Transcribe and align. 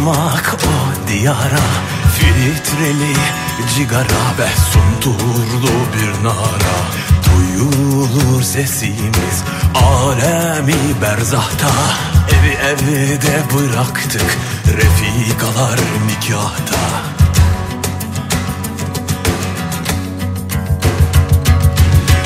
Uçmak 0.00 0.56
o 0.64 1.08
diyara 1.08 1.60
Filtreli 2.14 3.14
cigara 3.74 4.24
ve 4.38 4.48
sunturlu 4.72 5.70
bir 5.94 6.24
nara. 6.24 6.76
Duyulur 7.26 8.42
sesimiz 8.42 9.44
alemi 9.74 10.74
berzahta. 11.02 11.70
Evi 12.28 12.52
evde 12.52 13.42
bıraktık 13.54 14.38
refikalar 14.66 15.78
nikahta. 16.06 16.80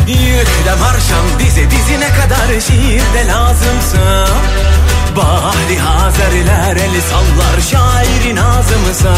Yükle 0.09 0.75
marşam 0.81 1.39
dize 1.39 1.71
dizine 1.71 2.09
kadar 2.09 2.61
şiirde 2.61 3.27
lazımsa 3.27 4.29
Bahri 5.17 5.79
Hazariler 5.79 6.77
el 6.77 7.01
sallar 7.01 7.61
şairin 7.71 8.37
ağzımıza. 8.37 9.15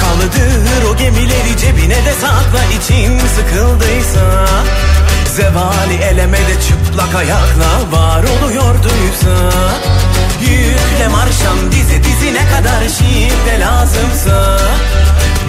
Kaldır 0.00 0.84
o 0.92 0.96
gemileri 0.96 1.56
cebine 1.58 2.04
de 2.04 2.12
sakla 2.12 2.64
için 2.64 3.18
sıkıldıysa. 3.18 4.46
Zevali 5.36 5.94
elemede 6.02 6.60
çıplak 6.68 7.14
ayakla 7.14 7.98
var 7.98 8.22
oluyorduysa. 8.22 9.50
Yükle 10.40 11.08
marşam 11.08 11.72
dize 11.72 12.04
dizine 12.04 12.42
kadar 12.48 12.88
şiirde 12.88 13.60
lazımsa. 13.60 14.58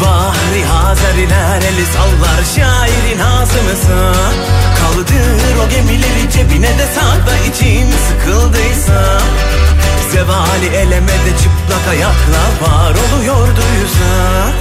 Bahri 0.01 0.65
Hazariler 0.65 1.61
el 1.61 1.85
sallar 1.93 2.43
şairin 2.55 3.19
ağzımıza 3.19 4.13
Kaldır 4.95 5.65
o 5.65 5.69
gemileri 5.69 6.31
cebine 6.33 6.77
de 6.77 6.85
sakla 6.95 7.37
için 7.37 7.91
sıkıldıysa. 8.07 9.21
Zevali 10.11 10.75
elemede 10.75 11.31
çıplak 11.43 11.87
ayakla 11.89 12.67
var 12.67 12.95
oluyorduysa 13.13 14.51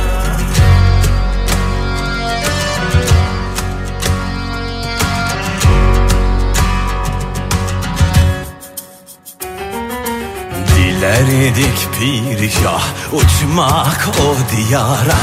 Dilerdik 10.76 11.88
bir 12.00 12.50
şah 12.50 12.84
uçmak 13.12 14.08
o 14.20 14.56
diyara. 14.56 15.18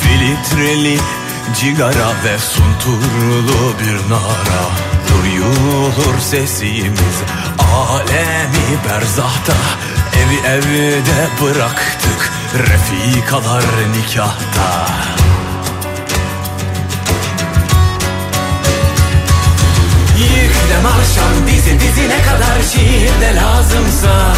Filtreli 0.00 0.98
cigara 1.52 2.10
ve 2.24 2.38
sunturlu 2.38 3.74
bir 3.80 4.10
nara. 4.10 4.64
Duyulur 5.08 6.20
sesimiz 6.20 7.16
alemi 7.74 8.78
berzahta. 8.88 9.52
Evi 10.16 10.48
evde 10.48 11.28
bıraktık 11.42 12.32
refikalar 12.54 13.64
nikahta. 13.96 14.86
Yükle 20.18 20.82
marşam 20.82 21.46
dizi 21.46 21.80
dizine 21.80 22.22
kadar 22.22 22.62
şiirde 22.72 23.36
lazımsa. 23.36 24.34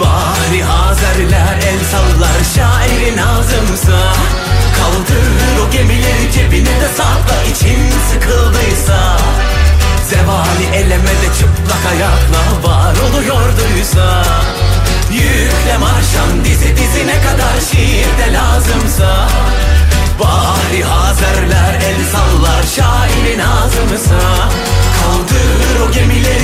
Bahri 0.00 0.62
Hazerler 0.62 1.58
el 1.68 1.78
sallar 1.90 2.44
şairin 2.54 3.18
ağzımsa 3.18 4.12
Kaldır 4.88 5.68
o 5.68 5.70
gemileri 5.70 6.32
cebine 6.32 6.80
de 6.80 6.88
sakla. 6.96 7.42
İçin 7.50 7.90
sıkıldıysa 8.10 9.16
Zevali 10.10 10.76
elemede 10.76 11.28
çıplak 11.38 11.84
ayakla. 11.92 12.68
Var 12.68 12.94
oluyorduysa 13.08 14.24
Yükle 15.10 15.76
marşam 15.80 16.44
dizi 16.44 16.76
dizine 16.76 17.16
kadar 17.22 17.60
şiirde 17.70 18.32
lazımsa. 18.32 19.28
Bahri 20.20 20.82
Hazerler 20.82 21.74
el 21.74 22.04
sallar 22.12 22.62
şairin 22.62 23.38
ağzımıza. 23.38 24.20
Kaldır 24.98 25.88
o 25.88 25.92
gemileri 25.92 26.37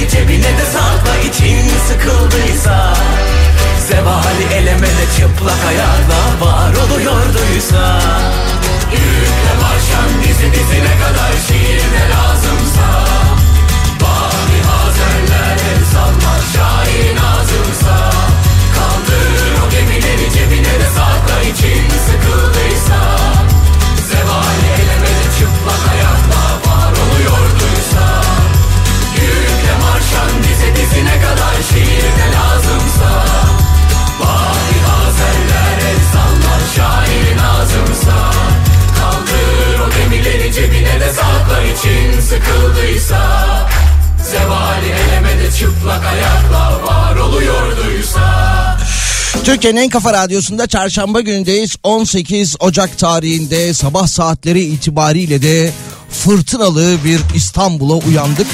Türkiye'nin 49.65 49.87
en 49.87 49.91
kafa 49.91 50.13
radyosunda 50.13 50.67
çarşamba 50.67 51.21
günündeyiz. 51.21 51.77
18 51.83 52.57
Ocak 52.61 52.99
tarihinde 52.99 53.75
sabah 53.75 54.07
saatleri 54.07 54.65
itibariyle 54.65 55.43
de 55.43 55.73
fırtınalı 56.11 56.97
bir 57.05 57.21
İstanbul'a 57.35 57.95
uyandık. 57.95 58.47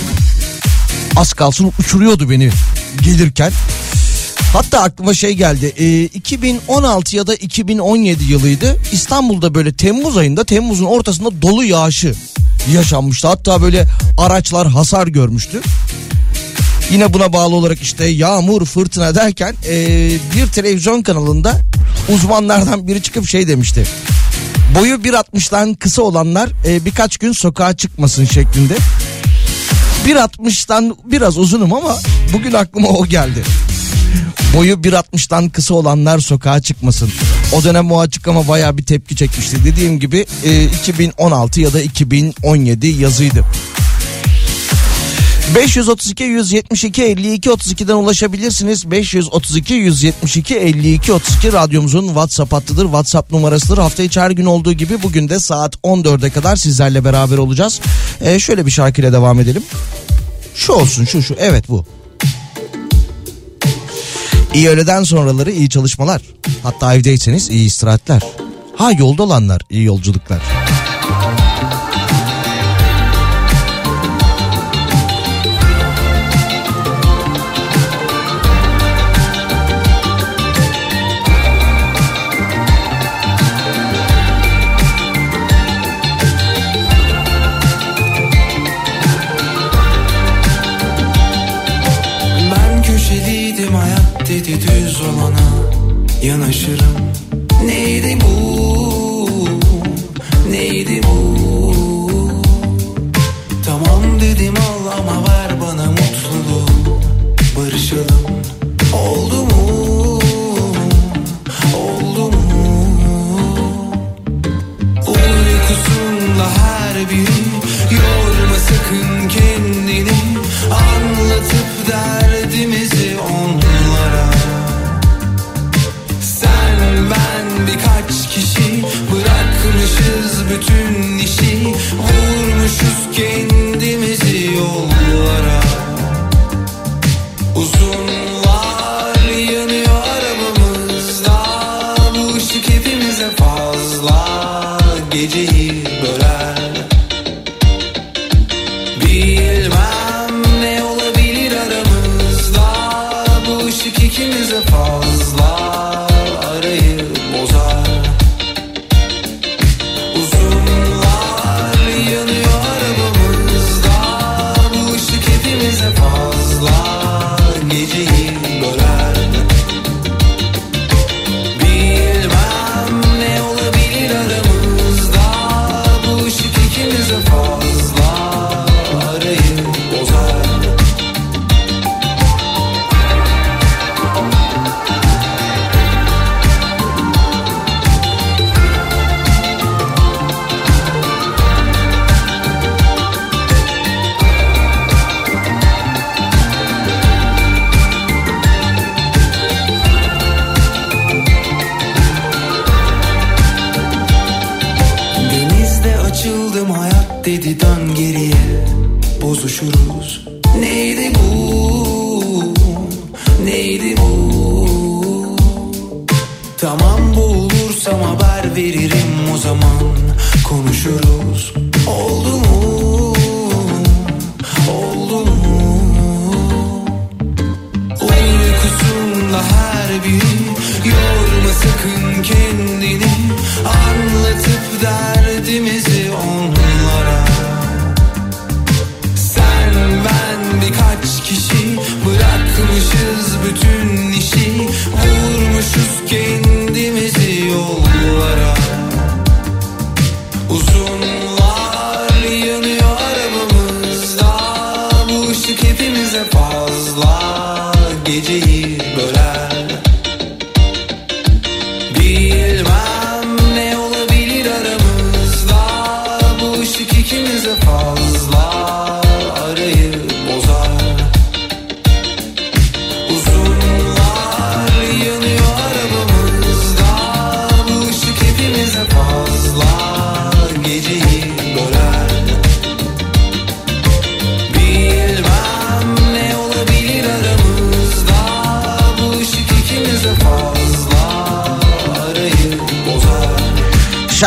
Az 1.17 1.33
kalsın 1.33 1.73
uçuruyordu 1.79 2.31
beni 2.31 2.51
gelirken. 3.05 3.53
Hatta 4.53 4.83
aklıma 4.83 5.15
şey 5.15 5.33
geldi. 5.33 5.73
E, 5.79 6.03
2016 6.03 7.17
ya 7.17 7.27
da 7.27 7.35
2017 7.35 8.25
yılıydı. 8.25 8.77
İstanbul'da 8.93 9.55
böyle 9.55 9.73
Temmuz 9.73 10.17
ayında 10.17 10.45
Temmuz'un 10.45 10.87
ortasında 10.87 11.43
dolu 11.43 11.65
yağışı 11.65 12.15
yaşanmıştı. 12.75 13.29
Hatta 13.29 13.63
böyle 13.63 13.87
araçlar 14.19 14.69
hasar 14.69 15.07
görmüştü. 15.07 15.61
Yine 16.91 17.13
buna 17.13 17.33
bağlı 17.33 17.55
olarak 17.55 17.83
işte 17.83 18.05
yağmur 18.05 18.65
fırtına 18.67 19.15
derken 19.15 19.55
e, 19.69 19.77
bir 20.37 20.47
televizyon 20.47 21.03
kanalında 21.03 21.61
uzmanlardan 22.09 22.89
biri 22.89 23.03
çıkıp 23.03 23.29
şey 23.29 23.49
demişti. 23.49 23.87
Boyu 24.75 24.95
1.60'dan 24.95 25.75
kısa 25.75 26.03
olanlar 26.03 26.51
e, 26.67 26.85
birkaç 26.85 27.17
gün 27.17 27.33
sokağa 27.33 27.77
çıkmasın 27.77 28.25
şeklinde. 28.25 28.77
1.60'dan 30.07 30.97
biraz 31.05 31.39
uzunum 31.39 31.73
ama 31.73 31.99
bugün 32.33 32.53
aklıma 32.53 32.89
o 32.89 33.07
geldi. 33.07 33.43
Boyu 34.57 34.75
1.60'dan 34.75 35.49
kısa 35.49 35.75
olanlar 35.75 36.19
sokağa 36.19 36.63
çıkmasın. 36.63 37.11
O 37.53 37.65
dönem 37.65 37.93
o 37.93 38.01
açıklama 38.01 38.49
baya 38.49 38.79
bir 38.79 38.87
tepki 38.87 39.17
çekmişti. 39.17 39.65
Dediğim 39.65 40.01
gibi 40.01 40.27
e, 40.45 40.65
2016 40.65 41.61
ya 41.61 41.73
da 41.73 41.81
2017 41.81 42.87
yazıydı. 42.87 43.45
532 45.55 46.25
172 46.25 47.03
52 47.03 47.51
32'den 47.51 47.95
ulaşabilirsiniz. 47.95 48.91
532 48.91 49.75
172 49.75 50.57
52 50.57 51.13
32 51.13 51.53
radyomuzun 51.53 52.07
WhatsApp 52.07 52.53
hattıdır. 52.53 52.85
WhatsApp 52.85 53.33
numarasıdır. 53.33 53.79
Hafta 53.79 54.03
içi 54.03 54.21
her 54.21 54.31
gün 54.31 54.45
olduğu 54.45 54.73
gibi 54.73 55.03
bugün 55.03 55.29
de 55.29 55.41
saat 55.41 55.77
14'e 55.77 56.31
kadar 56.31 56.57
sizlerle 56.57 57.05
beraber 57.05 57.39
olacağız. 57.39 57.81
Ee, 58.21 58.39
şöyle 58.39 58.67
bir 58.67 58.71
şarkıyla 58.71 59.13
devam 59.13 59.41
edelim. 59.41 59.63
Şu 60.55 60.73
olsun 60.73 61.05
şu 61.05 61.23
şu 61.23 61.35
evet 61.39 61.69
bu. 61.69 61.85
İyi 64.55 64.69
öğleden 64.69 65.03
sonraları 65.03 65.51
iyi 65.51 65.69
çalışmalar. 65.69 66.23
Hatta 66.63 66.95
evdeyseniz 66.95 67.51
iyi 67.51 67.67
istirahatler. 67.67 68.23
Ha 68.77 68.93
yolda 68.93 69.23
olanlar 69.23 69.61
iyi 69.71 69.85
yolculuklar. 69.85 70.41
yanaşırım. 96.23 96.90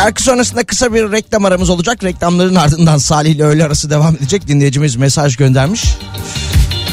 Şarkı 0.04 0.22
sonrasında 0.22 0.64
kısa 0.64 0.94
bir 0.94 1.12
reklam 1.12 1.44
aramız 1.44 1.70
olacak. 1.70 2.04
Reklamların 2.04 2.54
ardından 2.54 2.98
Salih 2.98 3.30
ile 3.30 3.44
öğle 3.44 3.64
arası 3.64 3.90
devam 3.90 4.16
edecek. 4.16 4.48
Dinleyicimiz 4.48 4.96
mesaj 4.96 5.36
göndermiş. 5.36 5.84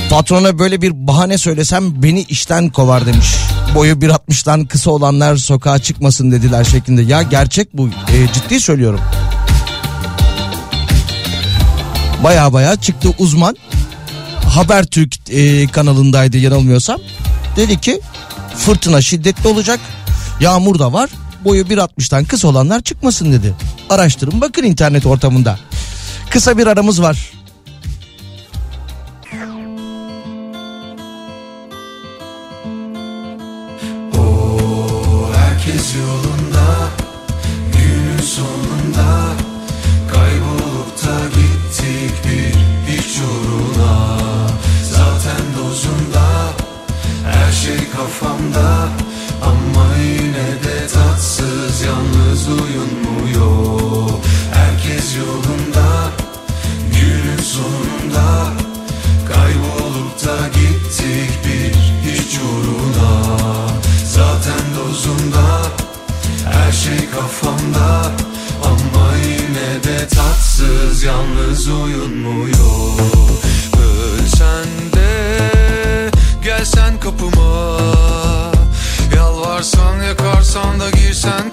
Patrona 0.09 0.59
böyle 0.59 0.81
bir 0.81 1.07
bahane 1.07 1.37
söylesem 1.37 2.03
beni 2.03 2.21
işten 2.21 2.69
kovar 2.69 3.05
demiş. 3.05 3.27
Boyu 3.75 3.93
1.60'dan 3.93 4.65
kısa 4.65 4.91
olanlar 4.91 5.37
sokağa 5.37 5.79
çıkmasın 5.79 6.31
dediler 6.31 6.63
şeklinde. 6.63 7.01
Ya 7.01 7.21
gerçek 7.21 7.77
bu. 7.77 7.87
E, 7.87 8.33
ciddi 8.33 8.59
söylüyorum. 8.59 8.99
Baya 12.23 12.53
baya 12.53 12.75
çıktı 12.75 13.09
uzman. 13.19 13.55
Habertürk 14.49 15.29
e, 15.29 15.67
kanalındaydı 15.67 16.37
yanılmıyorsam. 16.37 16.99
Dedi 17.55 17.81
ki 17.81 18.01
fırtına 18.55 19.01
şiddetli 19.01 19.47
olacak. 19.47 19.79
Yağmur 20.39 20.79
da 20.79 20.93
var 20.93 21.09
boyu 21.45 21.63
1.60'tan 21.63 22.25
kısa 22.25 22.47
olanlar 22.47 22.81
çıkmasın 22.81 23.31
dedi. 23.33 23.53
Araştırın 23.89 24.41
bakın 24.41 24.63
internet 24.63 25.05
ortamında. 25.05 25.59
Kısa 26.29 26.57
bir 26.57 26.67
aramız 26.67 27.01
var. 27.01 27.31
yalnız 71.21 71.67
uyutmuyor 71.67 72.99
Ölsen 73.77 74.67
de 74.93 76.11
gelsen 76.43 76.99
kapıma. 76.99 77.77
Yalvarsan 79.15 80.03
yakarsan 80.03 80.79
da 80.79 80.89
girsen 80.89 81.51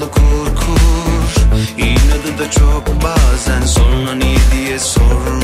Kur 0.00 0.56
kur. 0.56 1.46
İnadı 1.78 2.38
da 2.38 2.50
çok 2.50 2.84
bazen 3.04 3.66
sonra 3.66 4.14
niye 4.14 4.38
diye 4.52 4.78
sorma 4.78 5.43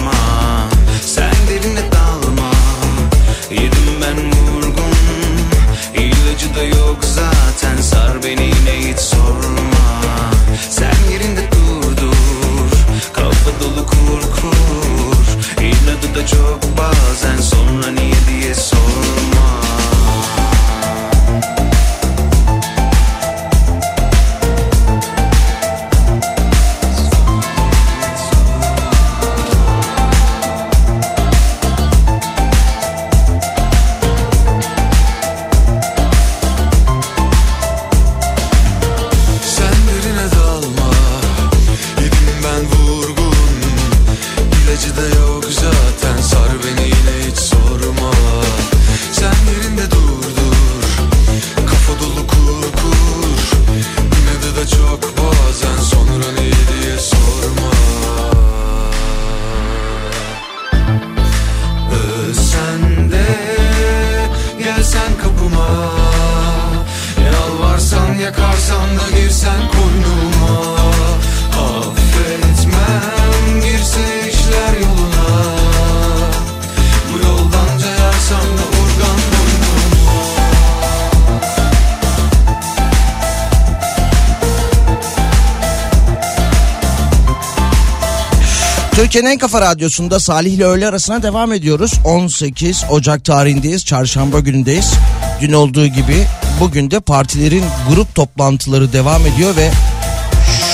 Türkiye'nin 89.11 89.31
en 89.31 89.39
kafa 89.39 89.61
radyosunda 89.61 90.21
Salih 90.21 90.53
ile 90.53 90.65
öğle 90.65 90.89
arasına 90.89 91.23
devam 91.23 91.53
ediyoruz. 91.53 91.93
18 92.05 92.85
Ocak 92.91 93.25
tarihindeyiz. 93.25 93.85
Çarşamba 93.85 94.41
günündeyiz. 94.41 94.93
Dün 95.41 95.53
olduğu 95.53 95.87
gibi 95.87 96.27
bugün 96.61 96.91
de 96.91 97.01
partilerin 97.01 97.65
grup 97.89 98.15
toplantıları 98.15 98.93
devam 98.93 99.27
ediyor 99.27 99.57
ve 99.57 99.71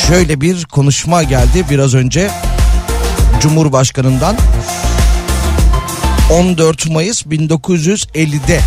şöyle 0.09 0.41
bir 0.41 0.65
konuşma 0.65 1.23
geldi 1.23 1.65
biraz 1.71 1.95
önce 1.95 2.31
Cumhurbaşkanı'ndan. 3.41 4.37
14 6.33 6.91
Mayıs 6.91 7.23
1950'de 7.23 8.61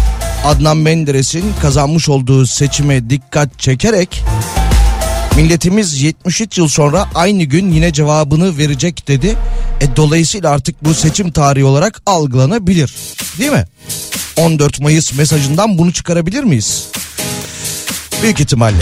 Adnan 0.46 0.78
Menderes'in 0.78 1.46
kazanmış 1.62 2.10
olduğu 2.10 2.46
seçime 2.46 3.10
dikkat 3.10 3.60
çekerek 3.60 4.24
Milletimiz 5.40 6.02
73 6.02 6.58
yıl 6.58 6.68
sonra 6.68 7.08
aynı 7.16 7.44
gün 7.44 7.72
yine 7.72 7.94
cevabını 7.94 8.58
verecek 8.58 9.08
dedi. 9.08 9.36
E, 9.82 9.96
dolayısıyla 9.96 10.50
artık 10.50 10.84
bu 10.84 10.94
seçim 10.94 11.32
tarihi 11.32 11.66
olarak 11.66 12.02
algılanabilir. 12.06 12.94
Değil 13.40 13.52
mi? 13.52 13.66
14 14.38 14.80
Mayıs 14.80 15.14
mesajından 15.14 15.78
bunu 15.78 15.94
çıkarabilir 15.94 16.44
miyiz? 16.44 16.88
Büyük 18.24 18.40
ihtimalle. 18.40 18.78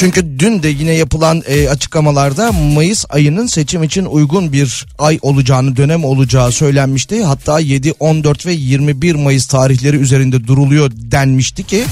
Çünkü 0.00 0.38
dün 0.38 0.62
de 0.62 0.68
yine 0.68 0.92
yapılan 0.92 1.42
e, 1.46 1.68
açıklamalarda 1.68 2.52
Mayıs 2.52 3.04
ayının 3.08 3.46
seçim 3.46 3.82
için 3.82 4.04
uygun 4.04 4.52
bir 4.52 4.86
ay 4.98 5.18
olacağını, 5.22 5.76
dönem 5.76 6.04
olacağı 6.04 6.52
söylenmişti. 6.52 7.24
Hatta 7.24 7.60
7, 7.60 7.92
14 8.00 8.46
ve 8.46 8.52
21 8.52 9.14
Mayıs 9.14 9.46
tarihleri 9.46 9.96
üzerinde 9.96 10.46
duruluyor 10.46 10.90
denmişti 10.94 11.64
ki 11.64 11.84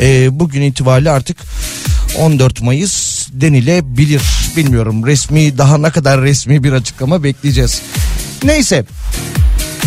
e, 0.00 0.40
bugün 0.40 0.62
itibariyle 0.62 1.10
artık 1.10 1.36
14 2.18 2.62
Mayıs 2.62 3.28
denilebilir. 3.32 4.22
Bilmiyorum 4.56 5.06
resmi 5.06 5.58
daha 5.58 5.78
ne 5.78 5.90
kadar 5.90 6.22
resmi 6.22 6.64
bir 6.64 6.72
açıklama 6.72 7.22
bekleyeceğiz. 7.22 7.82
Neyse 8.44 8.84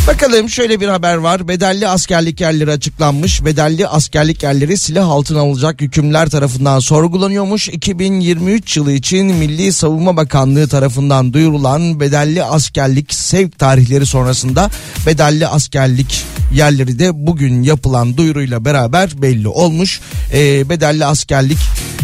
Bakalım 0.07 0.49
şöyle 0.49 0.79
bir 0.79 0.87
haber 0.87 1.15
var. 1.15 1.47
Bedelli 1.47 1.87
askerlik 1.87 2.41
yerleri 2.41 2.71
açıklanmış. 2.71 3.45
Bedelli 3.45 3.87
askerlik 3.87 4.43
yerleri 4.43 4.77
silah 4.77 5.09
altına 5.09 5.39
alacak 5.39 5.81
hükümler 5.81 6.29
tarafından 6.29 6.79
sorgulanıyormuş. 6.79 7.69
2023 7.69 8.77
yılı 8.77 8.91
için 8.91 9.25
Milli 9.25 9.73
Savunma 9.73 10.17
Bakanlığı 10.17 10.67
tarafından 10.67 11.33
duyurulan 11.33 11.99
bedelli 11.99 12.43
askerlik 12.43 13.13
sevk 13.13 13.59
tarihleri 13.59 14.05
sonrasında 14.05 14.69
bedelli 15.05 15.47
askerlik 15.47 16.23
yerleri 16.53 16.99
de 16.99 17.27
bugün 17.27 17.63
yapılan 17.63 18.17
duyuruyla 18.17 18.65
beraber 18.65 19.21
belli 19.21 19.47
olmuş. 19.47 20.01
Ee, 20.33 20.69
bedelli 20.69 21.05
askerlik 21.05 21.59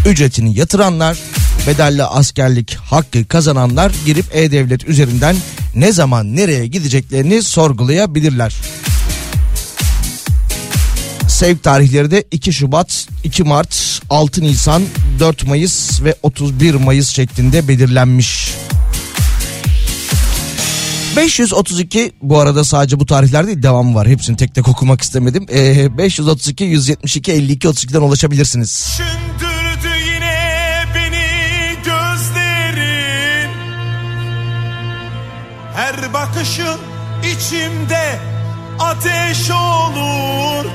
ücretini 0.08 0.60
yatıranlar 0.60 1.18
bedelli 1.68 2.04
askerlik 2.04 2.76
hakkı 2.76 3.26
kazananlar 3.26 3.92
girip 4.06 4.26
E-Devlet 4.34 4.88
üzerinden 4.88 5.36
ne 5.76 5.92
zaman 5.92 6.36
nereye 6.36 6.68
gideceklerini 6.68 7.44
sorgulayabilirler. 7.44 8.56
Sevk 11.28 11.64
tarihleri 11.64 12.12
de 12.12 12.24
2 12.32 12.54
Şubat, 12.54 13.08
2 13.24 13.44
Mart, 13.44 14.02
6 14.10 14.42
Nisan, 14.42 14.84
4 15.20 15.48
Mayıs 15.48 16.02
ve 16.04 16.16
31 16.24 16.76
Mayıs 16.76 17.10
şeklinde 17.10 17.68
belirlenmiş. 17.68 18.54
532 21.18 22.12
bu 22.22 22.40
arada 22.40 22.64
sadece 22.64 23.00
bu 23.00 23.06
tarihler 23.06 23.48
değil 23.48 23.64
devamı 23.64 23.96
var. 23.96 24.08
Hepsini 24.08 24.38
tek 24.38 24.56
tek 24.56 24.68
okumak 24.68 25.02
istemedim. 25.02 25.46
Ee, 25.54 25.98
532 25.98 26.64
172 26.64 27.32
52 27.32 27.68
32'den 27.68 28.02
ulaşabilirsiniz. 28.02 29.00
Düşündürdü 29.00 29.43
Her 35.76 36.14
bakışın 36.14 36.80
içimde 37.24 38.20
ateş 38.80 39.52
olur. 39.52 40.66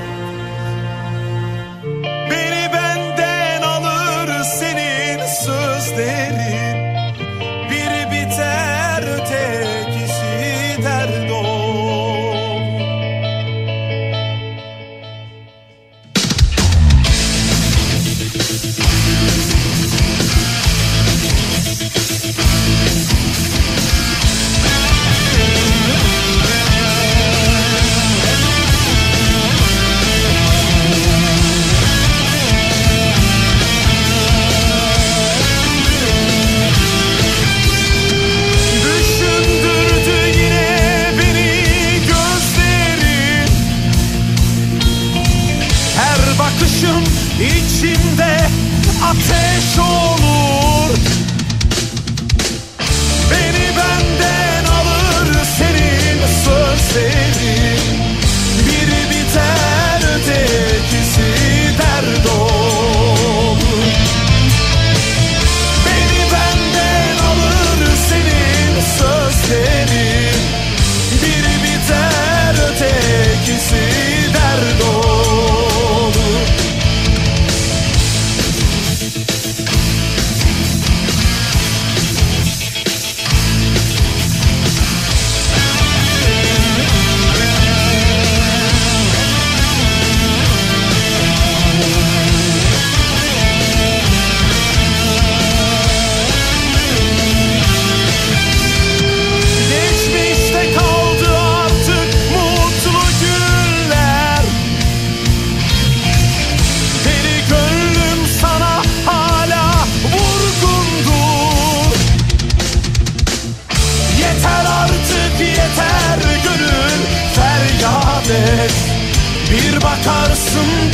Beni 2.03 2.73
benden 2.73 3.61
alır 3.61 4.43
senin 4.43 5.25
sözlerin 5.25 6.68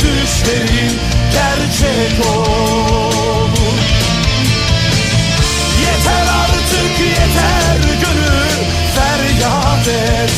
düşlerin 0.00 0.92
gerçek 1.32 2.26
olur. 2.36 3.78
Yeter 5.80 6.26
artık 6.42 7.00
yeter 7.00 7.98
gönül 8.00 8.66
feryat 8.94 9.88
et. 9.88 10.32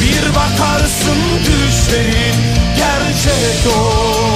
Bir 0.00 0.34
bakarsın 0.34 1.18
düşlerin 1.44 2.34
gerçek 2.76 3.76
olur 3.76 4.27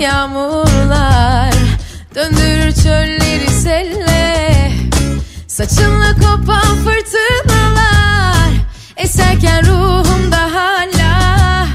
yağmurlar 0.00 1.54
Döndürür 2.14 2.72
çölleri 2.72 3.50
selle. 3.50 4.72
Saçınla 5.46 6.14
kopan 6.14 6.76
fırtınalar 6.84 8.50
Eserken 8.96 9.66
ruhumda 9.66 10.54
hala. 10.54 11.66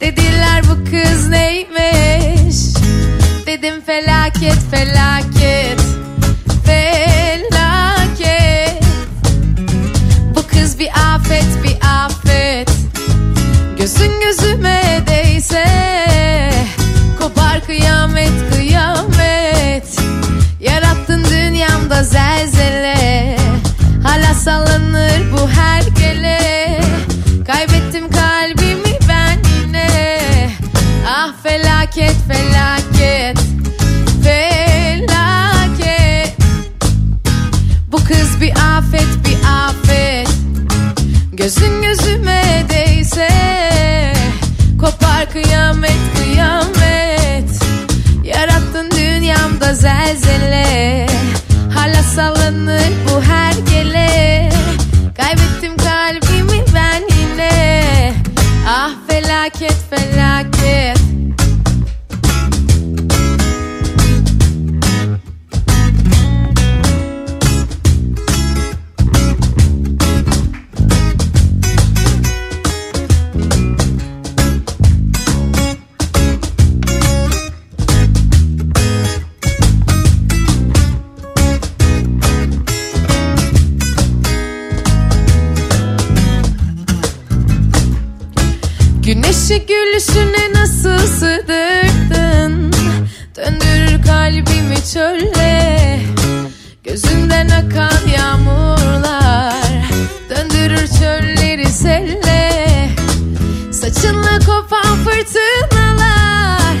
Dediler 0.00 0.62
bu 0.64 0.84
kız 0.90 1.28
neymiş? 1.28 2.56
Dedim 3.46 3.80
felaket 3.86 4.58
felaket. 4.70 5.80
Felaket 6.66 7.09
kıyamet 17.70 18.32
kıyamet. 18.52 20.00
Yarattın 20.60 21.24
dünyamda 21.24 22.02
zelzele. 22.02 23.36
Hala 24.02 24.34
sallanır 24.34 25.32
bu 25.32 25.50
her 25.50 25.82
gele. 25.82 26.80
Kaybettim 27.46 28.10
kalbimi 28.10 28.98
ben 29.08 29.38
yine. 29.54 29.88
Ah 31.08 31.32
felaket 31.42 32.16
felaket 32.28 33.38
Felaket. 34.22 35.16
Bu 37.92 37.96
kız 37.96 38.40
bir 38.40 38.52
afet 38.52 39.08
bir 39.24 39.38
afet. 39.68 40.28
Gözün 41.32 41.82
gözüme 41.82 42.64
değse 42.70 43.30
Kopar 44.80 45.30
kıyamet 45.32 46.09
zelzele 49.80 51.06
Hala 51.74 52.02
sallanır 52.02 52.92
bu 53.08 53.22
her 53.22 53.52
gele. 53.52 54.50
Kaybettim 55.16 55.76
kalbimi 55.76 56.64
ben 56.74 57.02
yine. 57.16 58.12
Ah 58.68 58.90
felaket 59.08 59.76
felaket 59.90 60.29
çölle 94.92 96.00
Gözünden 96.84 97.48
akan 97.48 98.08
yağmurlar. 98.18 99.84
Döndürür 100.30 100.88
çölleri 100.98 101.66
selle 101.66 102.50
Saçınla 103.72 104.38
kopan 104.38 104.96
fırtınalar. 105.04 106.76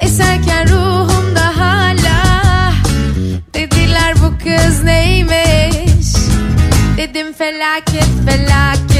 Eserken 0.00 0.68
ruhumda 0.68 1.58
hala. 1.58 2.72
Dediler 3.54 4.14
bu 4.16 4.38
kız 4.38 4.82
neymiş? 4.82 6.14
Dedim 6.96 7.32
felaket 7.32 8.08
Felaket 8.26 8.93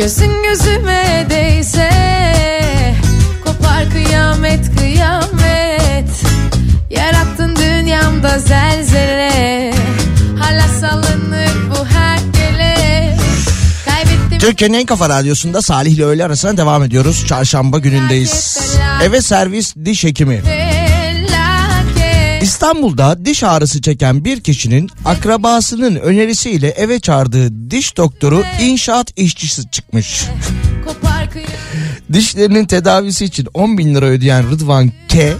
Gözün 0.00 0.42
gözüme 0.42 1.26
değse 1.30 1.90
Kopar 3.44 3.90
kıyamet 3.90 4.76
kıyamet 4.78 6.10
Yarattın 6.90 7.56
dünyamda 7.56 8.38
zelzele 8.38 9.74
Hala 10.38 10.68
sallanır 10.80 11.50
bu 11.70 11.86
her 11.86 12.18
gele 12.18 13.16
Kaybettim 13.84 14.38
Türkiye'nin 14.38 14.78
en 14.78 14.86
kafa 14.86 15.08
radyosunda 15.08 15.62
Salih 15.62 15.92
ile 15.92 16.04
öğle 16.04 16.24
arasına 16.24 16.56
devam 16.56 16.82
ediyoruz. 16.82 17.26
Çarşamba 17.26 17.78
günündeyiz. 17.78 18.58
Eve 19.04 19.22
servis 19.22 19.74
diş 19.84 20.04
hekimi. 20.04 20.42
Ve 20.46 20.69
İstanbul'da 22.50 23.24
diş 23.24 23.44
ağrısı 23.44 23.82
çeken 23.82 24.24
bir 24.24 24.40
kişinin 24.40 24.90
akrabasının 25.04 25.96
önerisiyle 25.96 26.68
eve 26.68 27.00
çağırdığı 27.00 27.70
diş 27.70 27.96
doktoru 27.96 28.42
inşaat 28.60 29.18
işçisi 29.18 29.70
çıkmış. 29.70 30.24
Dişlerinin 32.12 32.64
tedavisi 32.64 33.24
için 33.24 33.48
10 33.54 33.78
bin 33.78 33.94
lira 33.94 34.04
ödeyen 34.04 34.50
Rıdvan 34.50 34.92
K. 35.08 35.32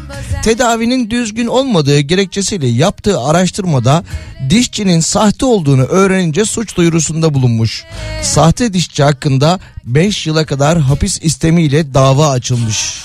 Tedavinin 0.44 1.10
düzgün 1.10 1.46
olmadığı 1.46 2.00
gerekçesiyle 2.00 2.66
yaptığı 2.66 3.20
araştırmada 3.20 4.04
dişçinin 4.50 5.00
sahte 5.00 5.46
olduğunu 5.46 5.82
öğrenince 5.82 6.44
suç 6.44 6.76
duyurusunda 6.76 7.34
bulunmuş. 7.34 7.84
Sahte 8.22 8.72
dişçi 8.72 9.02
hakkında 9.02 9.60
5 9.84 10.26
yıla 10.26 10.46
kadar 10.46 10.78
hapis 10.78 11.18
istemiyle 11.22 11.94
dava 11.94 12.30
açılmış. 12.30 13.04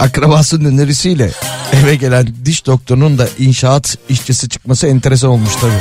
Akrabasının 0.00 0.64
önerisiyle 0.64 1.30
eve 1.72 1.94
gelen 1.96 2.28
diş 2.44 2.66
doktorunun 2.66 3.18
da 3.18 3.28
inşaat 3.38 3.98
işçisi 4.08 4.48
çıkması 4.48 4.86
enteresan 4.86 5.30
olmuş 5.30 5.52
tabii. 5.60 5.72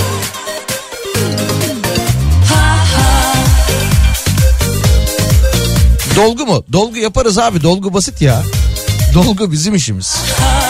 Dolgu 6.15 6.45
mu? 6.45 6.63
Dolgu 6.73 6.97
yaparız 6.97 7.37
abi. 7.37 7.63
Dolgu 7.63 7.93
basit 7.93 8.21
ya. 8.21 8.43
Dolgu 9.13 9.51
bizim 9.51 9.75
işimiz. 9.75 10.15
Uçak 10.15 10.64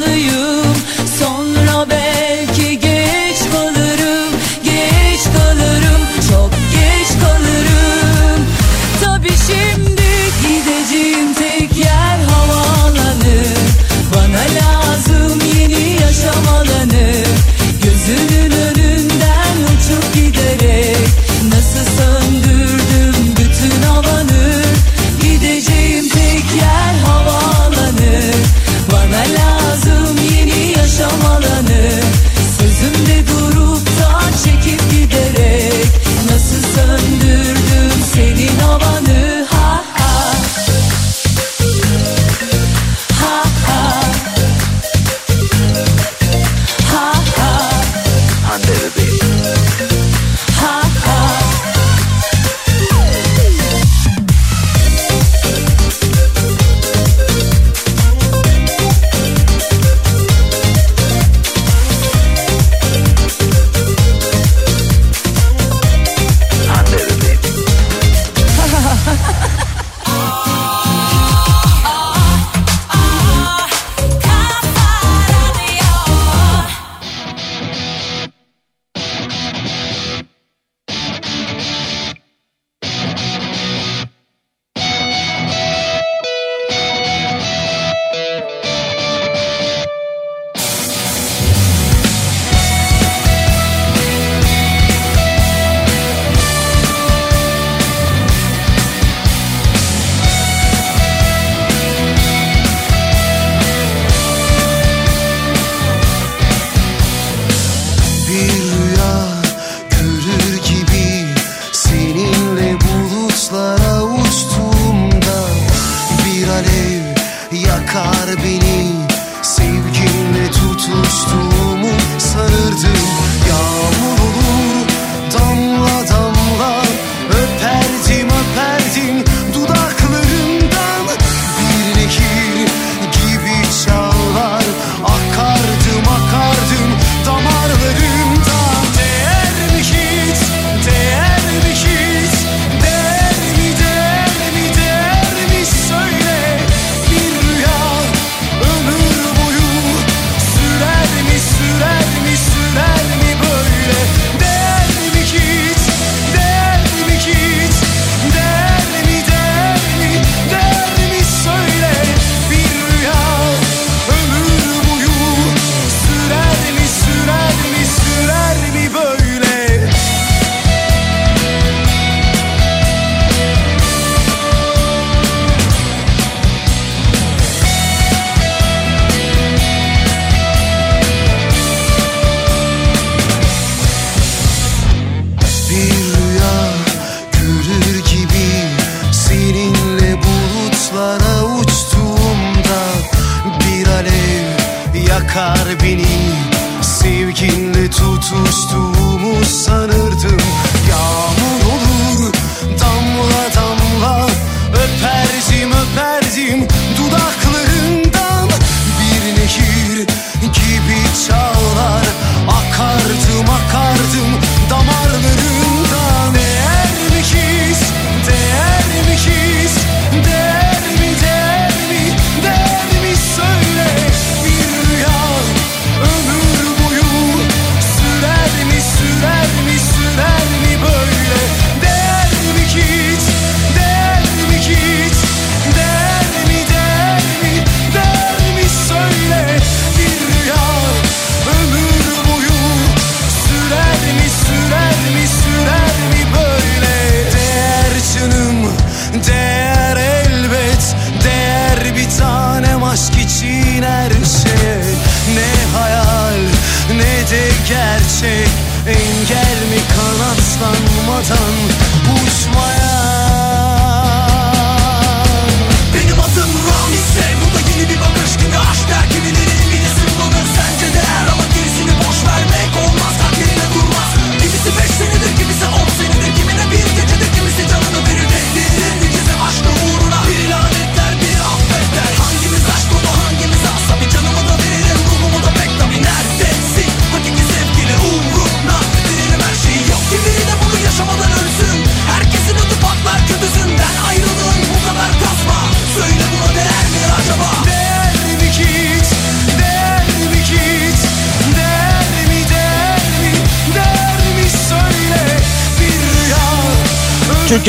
Havalıyım 0.00 0.59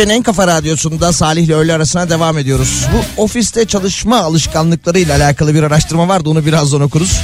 Türkiye'nin 0.01 0.19
en 0.19 0.23
kafa 0.23 0.47
radyosunda 0.47 1.13
Salih 1.13 1.43
ile 1.43 1.55
öğle 1.55 1.73
arasına 1.73 2.09
devam 2.09 2.37
ediyoruz. 2.37 2.85
Bu 2.93 3.23
ofiste 3.23 3.65
çalışma 3.65 4.19
alışkanlıklarıyla 4.19 5.15
alakalı 5.15 5.55
bir 5.55 5.63
araştırma 5.63 6.07
vardı 6.07 6.29
onu 6.29 6.45
birazdan 6.45 6.81
okuruz. 6.81 7.19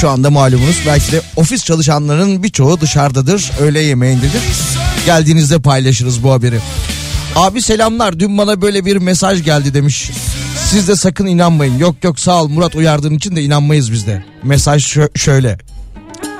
Şu 0.00 0.10
anda 0.10 0.30
malumunuz 0.30 0.76
belki 0.86 1.12
de 1.12 1.20
ofis 1.36 1.64
çalışanlarının 1.64 2.42
birçoğu 2.42 2.80
dışarıdadır, 2.80 3.50
öğle 3.60 3.80
yemeğindedir. 3.80 4.42
Geldiğinizde 5.06 5.58
paylaşırız 5.58 6.22
bu 6.22 6.32
haberi. 6.32 6.58
Abi 7.36 7.62
selamlar 7.62 8.20
dün 8.20 8.38
bana 8.38 8.62
böyle 8.62 8.84
bir 8.84 8.96
mesaj 8.96 9.44
geldi 9.44 9.74
demiş. 9.74 10.10
Siz 10.70 10.88
de 10.88 10.96
sakın 10.96 11.26
inanmayın. 11.26 11.78
Yok 11.78 12.04
yok 12.04 12.20
sağ 12.20 12.42
ol 12.42 12.48
Murat 12.48 12.74
uyardığın 12.74 13.14
için 13.14 13.36
de 13.36 13.42
inanmayız 13.42 13.92
biz 13.92 14.06
de. 14.06 14.24
Mesaj 14.42 14.96
şö- 14.96 15.18
şöyle. 15.18 15.58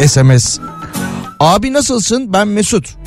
SMS. 0.06 0.58
Abi 1.40 1.72
nasılsın? 1.72 2.32
Ben 2.32 2.48
Mesut. 2.48 3.05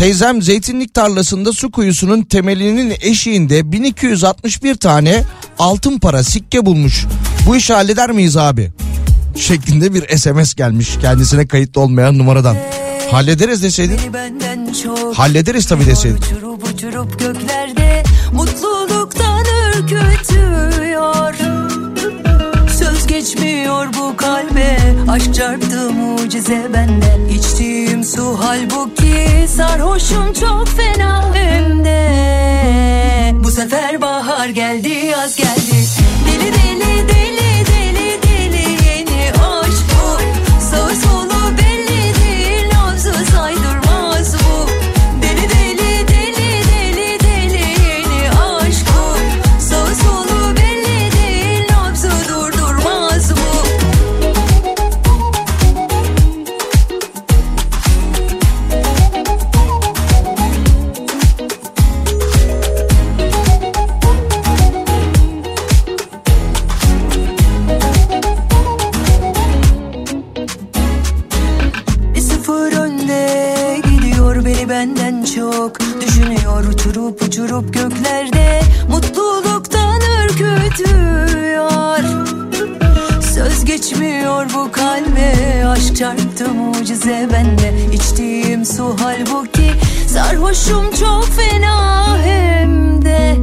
Teyzem 0.00 0.42
zeytinlik 0.42 0.94
tarlasında 0.94 1.52
su 1.52 1.70
kuyusunun 1.70 2.22
temelinin 2.22 2.94
eşiğinde 3.00 3.72
1261 3.72 4.74
tane 4.74 5.24
altın 5.58 5.98
para 5.98 6.24
sikke 6.24 6.66
bulmuş. 6.66 7.06
Bu 7.46 7.56
işi 7.56 7.72
halleder 7.72 8.10
miyiz 8.10 8.36
abi? 8.36 8.70
Şeklinde 9.36 9.94
bir 9.94 10.18
SMS 10.18 10.54
gelmiş 10.54 10.98
kendisine 11.00 11.46
kayıtlı 11.46 11.80
olmayan 11.80 12.18
numaradan. 12.18 12.56
Hallederiz 13.10 13.62
deseydin. 13.62 13.98
Hallederiz 15.14 15.66
tabii 15.66 15.86
deseydin. 15.86 16.18
Uçurup 16.18 16.68
uçurup 16.74 17.18
göklerde 17.18 18.02
mutluluktan 18.32 19.44
ürkütüyor 19.78 21.29
Söz 23.30 23.36
geçmiyor 23.36 23.86
bu 23.98 24.16
kalbe. 24.16 24.76
Aşk 25.10 25.34
çarptı 25.34 25.92
mucize 25.92 26.66
bende. 26.74 27.34
İçtiğim 27.34 28.04
su 28.04 28.38
halbuki 28.40 29.48
Sarhoşum 29.48 30.32
çok 30.32 30.68
fena 30.68 31.34
hem 31.34 31.84
de 31.84 32.00
Bu 33.44 33.50
sefer 33.50 34.00
bahar 34.00 34.48
geldi 34.48 34.88
yaz 34.88 35.36
geldi. 35.36 35.86
Deli 36.26 36.52
deli 36.52 37.08
deli 37.08 37.49
uçurup 77.40 77.74
göklerde 77.74 78.60
Mutluluktan 78.90 80.00
ürkütüyor. 80.24 81.98
Söz 83.34 83.64
geçmiyor 83.64 84.46
bu 84.54 84.72
kalbe 84.72 85.66
Aşk 85.66 85.96
çarptı 85.96 86.48
mucize 86.48 87.28
bende. 87.32 87.94
İçtiğim 87.94 88.64
su 88.64 88.96
halbuki 89.00 89.72
Sarhoşum 90.08 90.90
çok 91.00 91.26
fena 91.26 92.18
hem 92.24 93.02
de. 93.04 93.36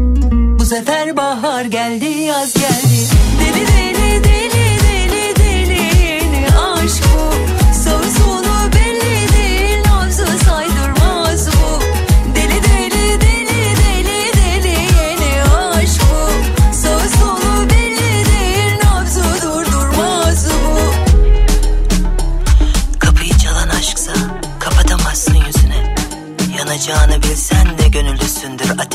Bu 0.60 0.66
sefer 0.66 1.18
bahar 1.18 1.66
geldi 1.66 2.06
yaz 2.06 2.54
geldi 2.54 2.87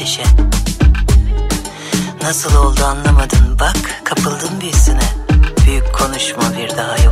ateşe. 0.03 0.23
Nasıl 2.23 2.57
oldu 2.57 2.85
anlamadın 2.85 3.59
bak 3.61 3.77
kapıldım 4.05 4.61
büyüsüne 4.61 5.13
Büyük 5.67 5.95
konuşma 5.95 6.43
bir 6.59 6.77
daha 6.77 6.97
yok 7.05 7.12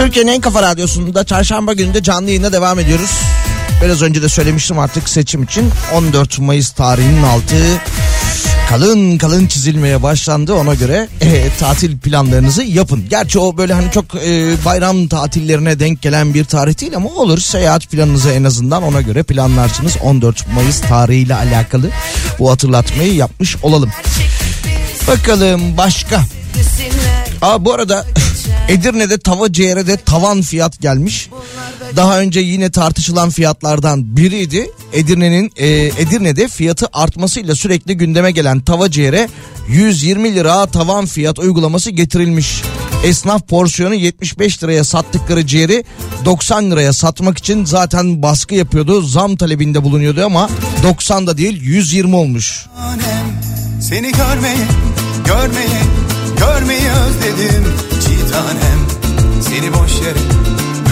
Türkiye'nin 0.00 0.32
en 0.32 0.40
kafa 0.40 0.62
radyosunda 0.62 1.24
çarşamba 1.24 1.72
günü 1.72 2.02
canlı 2.02 2.28
yayına 2.28 2.52
devam 2.52 2.78
ediyoruz. 2.78 3.10
Biraz 3.84 4.02
önce 4.02 4.22
de 4.22 4.28
söylemiştim 4.28 4.78
artık 4.78 5.08
seçim 5.08 5.42
için 5.42 5.70
14 5.94 6.38
Mayıs 6.38 6.70
tarihinin 6.70 7.22
altı 7.22 7.56
kalın 8.68 9.18
kalın 9.18 9.46
çizilmeye 9.46 10.02
başlandı 10.02 10.54
ona 10.54 10.74
göre 10.74 11.08
e, 11.20 11.48
tatil 11.58 11.98
planlarınızı 11.98 12.62
yapın. 12.62 13.04
Gerçi 13.10 13.38
o 13.38 13.56
böyle 13.56 13.74
hani 13.74 13.90
çok 13.90 14.04
e, 14.14 14.54
bayram 14.64 15.08
tatillerine 15.08 15.80
denk 15.80 16.02
gelen 16.02 16.34
bir 16.34 16.44
tarih 16.44 16.80
değil 16.80 16.96
ama 16.96 17.10
olur 17.10 17.38
seyahat 17.38 17.86
planınızı 17.86 18.30
en 18.30 18.44
azından 18.44 18.82
ona 18.82 19.00
göre 19.00 19.22
planlarsınız. 19.22 19.96
14 20.02 20.54
Mayıs 20.54 20.80
tarihiyle 20.80 21.34
alakalı 21.34 21.90
bu 22.38 22.50
hatırlatmayı 22.50 23.14
yapmış 23.14 23.56
olalım. 23.62 23.90
Bakalım 25.08 25.76
başka. 25.76 26.20
Aa 27.42 27.64
bu 27.64 27.72
arada 27.72 28.06
Edirne'de 28.68 29.18
tava 29.18 29.52
ciğere 29.52 29.86
de 29.86 29.96
tavan 29.96 30.42
fiyat 30.42 30.80
gelmiş. 30.80 31.30
Daha 31.96 32.20
önce 32.20 32.40
yine 32.40 32.70
tartışılan 32.70 33.30
fiyatlardan 33.30 34.16
biriydi. 34.16 34.70
Edirne'nin 34.92 35.52
e, 35.56 35.68
Edirne'de 35.68 36.48
fiyatı 36.48 36.86
artmasıyla 36.92 37.54
sürekli 37.54 37.96
gündeme 37.96 38.30
gelen 38.30 38.60
tava 38.60 38.90
ciğere 38.90 39.28
120 39.68 40.34
lira 40.34 40.66
tavan 40.66 41.06
fiyat 41.06 41.38
uygulaması 41.38 41.90
getirilmiş. 41.90 42.62
Esnaf 43.04 43.48
porsiyonu 43.48 43.94
75 43.94 44.62
liraya 44.62 44.84
sattıkları 44.84 45.46
ciğeri 45.46 45.84
90 46.24 46.70
liraya 46.70 46.92
satmak 46.92 47.38
için 47.38 47.64
zaten 47.64 48.22
baskı 48.22 48.54
yapıyordu. 48.54 49.02
Zam 49.02 49.36
talebinde 49.36 49.82
bulunuyordu 49.82 50.24
ama 50.24 50.50
90 50.82 51.26
da 51.26 51.38
değil 51.38 51.62
120 51.62 52.16
olmuş. 52.16 52.66
Seni 53.80 54.12
görmeyi, 54.12 54.66
görmeyi, 55.26 55.80
görmeyi 56.38 56.88
özledim 56.90 57.64
tanem. 58.30 58.80
Seni 59.42 59.72
boş 59.74 59.92
yere 59.92 60.18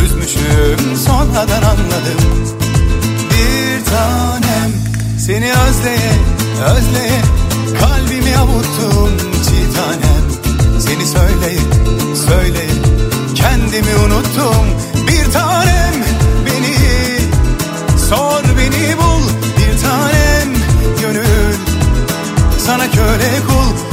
üzmüşüm 0.04 0.96
sonradan 1.06 1.62
anladım. 1.62 2.22
Bir 3.30 3.84
tanem 3.84 4.72
Seni 5.18 5.52
özleye, 5.52 6.12
özleye 6.76 7.20
kalbimi 7.80 8.36
avuttum. 8.36 9.10
Çiğ 9.44 9.74
tanem 9.76 10.24
Seni 10.80 11.06
söyleye, 11.06 11.60
söyleye 12.28 12.70
kendimi 13.34 13.96
unuttum. 13.96 14.66
Bir 15.08 15.32
tanem 15.32 15.94
beni 16.46 16.76
Sor 18.08 18.42
beni 18.58 18.96
bul. 18.98 19.28
Bir 19.58 19.80
tanem 19.82 20.48
gönül 21.00 21.54
Sana 22.66 22.90
köle 22.90 23.30
kul 23.48 23.87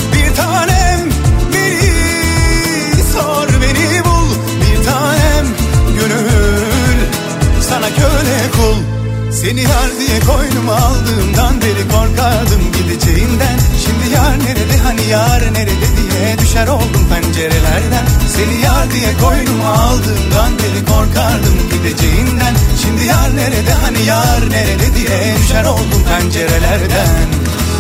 Seni 9.46 9.62
yar 9.62 9.90
diye 10.00 10.20
koynuma 10.20 10.76
aldığımdan 10.76 11.62
beri 11.62 11.88
korkardım 11.88 12.62
gideceğinden. 12.78 13.60
Şimdi 13.86 14.16
yar 14.16 14.40
nerede 14.40 14.78
hani 14.84 15.08
yar 15.08 15.42
nerede 15.54 15.88
diye 15.98 16.38
düşer 16.40 16.68
oldum 16.68 17.10
pencerelerden. 17.10 18.06
Seni 18.36 18.62
yar 18.62 18.92
diye 18.92 19.18
koynuma 19.22 19.70
aldığımdan 19.70 20.52
beri 20.60 20.86
korkardım 20.86 21.58
gideceğinden. 21.72 22.56
Şimdi 22.82 23.06
yar 23.06 23.36
nerede 23.36 23.74
hani 23.74 24.06
yar 24.06 24.50
nerede 24.50 24.96
diye 24.96 25.36
düşer 25.40 25.66
oldum 25.66 26.04
pencerelerden 26.10 27.28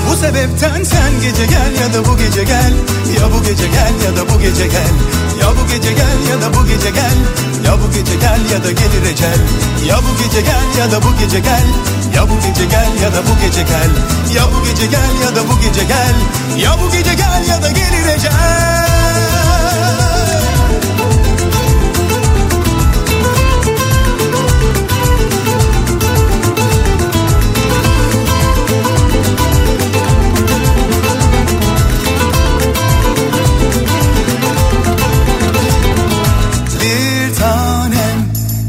bu 0.10 0.16
sebepten 0.18 0.84
sen 0.84 1.12
gece 1.22 1.46
gel 1.46 1.72
ya 1.82 1.94
da 1.94 2.06
bu 2.06 2.18
gece 2.18 2.44
gel 2.44 2.74
Ya 3.20 3.26
bu 3.34 3.44
gece 3.44 3.68
gel 3.68 3.94
ya 4.06 4.12
da 4.18 4.30
bu 4.30 4.40
gece 4.40 4.68
gel 4.68 4.94
Ya 5.42 5.48
bu 5.58 5.68
gece 5.72 5.92
gel 5.94 6.18
ya 6.30 6.42
da 6.42 6.54
bu 6.54 6.66
gece 6.68 6.90
gel 6.90 7.18
Ya 7.66 7.74
bu 7.74 7.92
gece 7.94 8.16
gel 8.16 8.42
ya 8.52 8.64
da 8.64 8.72
gelir 8.72 9.12
ecel 9.12 9.40
Ya 9.88 9.98
bu 9.98 10.12
gece 10.24 10.42
gel 10.42 10.66
ya 10.80 10.92
da 10.92 11.02
bu 11.04 11.10
gece 11.20 11.40
gel 11.40 11.68
Ya 12.16 12.30
bu 12.30 12.36
gece 12.44 12.66
gel 12.66 12.90
ya 13.04 13.10
da 13.14 13.22
bu 13.28 13.34
gece 13.42 13.64
gel 13.64 13.92
Ya 14.36 14.44
bu 14.52 14.66
gece 14.66 14.86
gel 14.86 15.14
ya 15.24 15.36
da 15.36 15.42
bu 15.50 15.62
gece 15.62 15.84
gel 15.84 16.16
Ya 16.64 16.72
bu 16.82 16.92
gece 16.92 17.14
gel 17.14 17.44
ya 17.50 17.62
da 17.64 17.70
gelir 17.70 18.08
ecel 18.16 18.95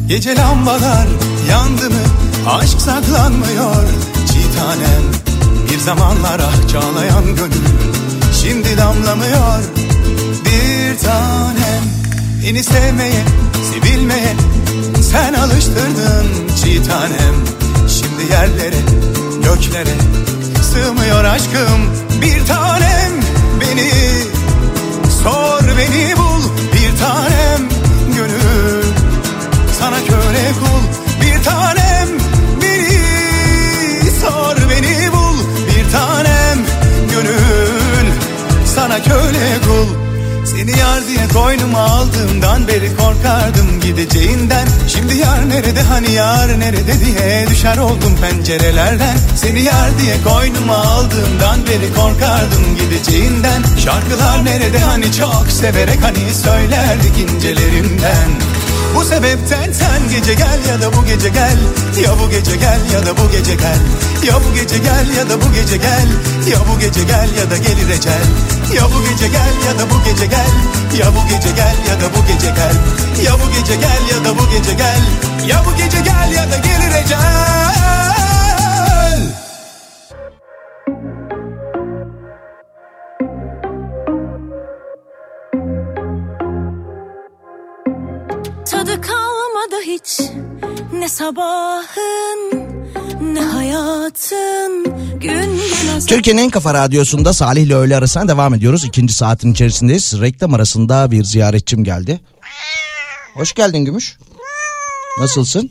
Gece 0.09 0.37
lambalar 0.37 1.07
yandı 1.51 1.91
mı? 1.91 2.03
Aşk 2.49 2.81
saklanmıyor. 2.81 3.85
Çiğ 4.27 4.59
tanem 4.59 5.03
bir 5.71 5.79
zamanlar 5.79 6.41
ah 6.41 6.69
çağlayan 6.73 7.25
gönül 7.25 7.67
Şimdi 8.43 8.77
damlamıyor. 8.79 9.61
Bir 10.45 10.99
tanem 10.99 11.83
Beni 12.47 12.65
sevmeye 12.65 13.25
sevilmeye 13.73 14.35
sen 15.13 15.35
alıştırdın 15.35 16.27
çiğ 16.63 16.83
tanem. 16.89 17.35
Şimdi 17.89 18.33
yerlere 18.33 18.81
göklere 19.45 19.97
sığmıyor 20.63 21.25
aşkım 21.25 21.81
bir 22.23 22.47
tanem. 22.47 23.13
Beni 23.61 23.91
Sor 25.23 25.63
beni 25.79 26.17
bul 26.17 26.43
bir 26.73 26.99
tanem 26.99 27.76
Sana 29.87 29.99
köle 29.99 30.53
kul 30.61 30.83
bir 31.23 31.45
tanem. 31.45 32.09
Beni 32.63 34.11
Sor 34.21 34.57
beni 34.71 35.13
bul. 35.13 35.39
Bir 35.69 35.93
tanem 35.93 36.59
gönül. 37.11 38.13
Sana 38.75 39.03
köle 39.03 39.59
kul. 39.67 39.89
Seni 40.47 40.79
yar 40.79 41.07
diye 41.09 41.29
koynuma 41.35 41.79
aldığımdan 41.79 42.69
beri 42.69 42.97
korkardım 42.97 43.81
gideceğinden. 43.81 44.69
Şimdi 44.89 45.17
yar 45.17 45.49
nerede 45.49 45.83
hani 45.83 46.11
yar 46.13 46.61
nerede 46.61 47.05
diye 47.05 47.47
düşer 47.51 47.79
oldum 47.79 48.17
pencerelerden. 48.23 49.17
Seni 49.37 49.63
yar 49.63 49.99
diye 50.03 50.17
koynuma 50.25 50.77
aldığımdan 50.77 51.67
beri 51.67 51.95
korkardım 51.95 52.77
gideceğinden. 52.81 53.63
Şarkılar 53.85 54.45
nerede 54.45 54.79
hani 54.79 55.13
çok 55.13 55.47
severek 55.49 56.03
hani 56.03 56.35
söylerdik 56.35 57.19
incelerinden 57.19 58.57
bu 58.97 59.05
sebepten 59.05 59.73
sen 59.73 60.09
gece 60.11 60.35
gel 60.35 60.61
ya 60.69 60.81
da 60.83 60.93
bu 60.97 61.05
gece 61.05 61.29
gel 61.29 61.59
Ya 62.05 62.19
bu 62.19 62.31
gece 62.31 62.57
gel 62.57 62.81
ya 62.93 63.07
da 63.07 63.17
bu 63.17 63.31
gece 63.33 63.55
gel 63.55 63.79
Ya 64.27 64.35
bu 64.35 64.55
gece 64.55 64.79
gel 64.79 65.07
ya 65.17 65.31
da 65.31 65.41
bu 65.43 65.53
gece 65.55 65.77
gel 65.77 66.09
Ya 66.51 66.59
bu 66.69 66.79
gece 66.81 67.03
gel 67.05 67.29
ya 67.39 67.51
da 67.51 67.57
gelir 67.57 67.89
ecel 67.91 68.27
Ya 68.75 68.85
bu 68.85 68.99
gece 69.09 69.29
gel 69.29 69.55
ya 69.67 69.79
da 69.79 69.91
bu 69.91 70.05
gece 70.05 70.27
gel 70.27 70.53
Ya 70.99 71.07
bu 71.15 71.29
gece 71.29 71.51
gel 71.57 71.77
ya 71.89 72.01
da 72.01 72.09
bu 72.15 72.27
gece 72.29 72.51
gel 72.59 72.77
Ya 73.25 73.33
bu 73.41 73.47
gece 73.53 73.77
gel 73.77 74.03
ya 74.11 74.25
da 74.25 74.39
bu 74.39 74.51
gece 74.51 74.73
gel 74.73 75.03
Ya 75.47 75.63
bu 75.65 75.77
gece 75.77 76.01
gel 76.01 76.33
ya 76.37 76.51
da 76.51 76.57
gelir 76.57 76.95
ecel 77.05 77.76
hiç 89.97 90.21
ne 90.93 91.09
sabahın 91.09 92.67
ne 93.35 93.41
hayatın 93.41 94.85
gün. 95.21 95.61
Türkiye'nin 96.09 96.43
en 96.43 96.51
kafa 96.51 96.75
radyosunda 96.75 97.33
Salih 97.33 97.63
ile 97.63 97.75
öğle 97.75 97.97
arasına 97.97 98.29
devam 98.29 98.55
ediyoruz. 98.55 98.85
İkinci 98.85 99.15
saatin 99.15 99.53
içerisindeyiz. 99.53 100.21
Reklam 100.21 100.55
arasında 100.55 101.11
bir 101.11 101.25
ziyaretçim 101.25 101.85
geldi. 101.85 102.21
Hoş 103.35 103.55
geldin 103.55 103.85
Gümüş. 103.85 104.19
Nasılsın? 105.21 105.71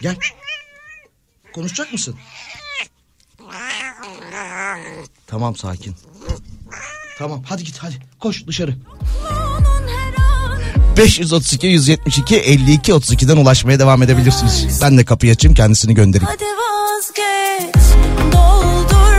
Gel. 0.00 0.16
Konuşacak 1.54 1.92
mısın? 1.92 2.16
Tamam 5.26 5.56
sakin. 5.56 5.94
Tamam 7.18 7.42
hadi 7.48 7.64
git 7.64 7.78
hadi 7.78 7.94
koş 8.20 8.46
dışarı. 8.46 8.74
Onun 10.98 11.06
her 11.06 11.12
an 11.12 11.18
532 11.20 11.66
172 11.66 12.36
52 12.36 12.92
32'den 12.92 13.36
ulaşmaya 13.36 13.78
devam 13.78 14.02
edebilirsiniz. 14.02 14.80
Ben 14.82 14.98
de 14.98 15.04
kapıyı 15.04 15.32
açayım 15.32 15.54
kendisini 15.54 15.94
göndereyim. 15.94 16.28
Hadi 16.32 16.44
vazgeç 16.44 17.74
Doldurdum 18.32 19.15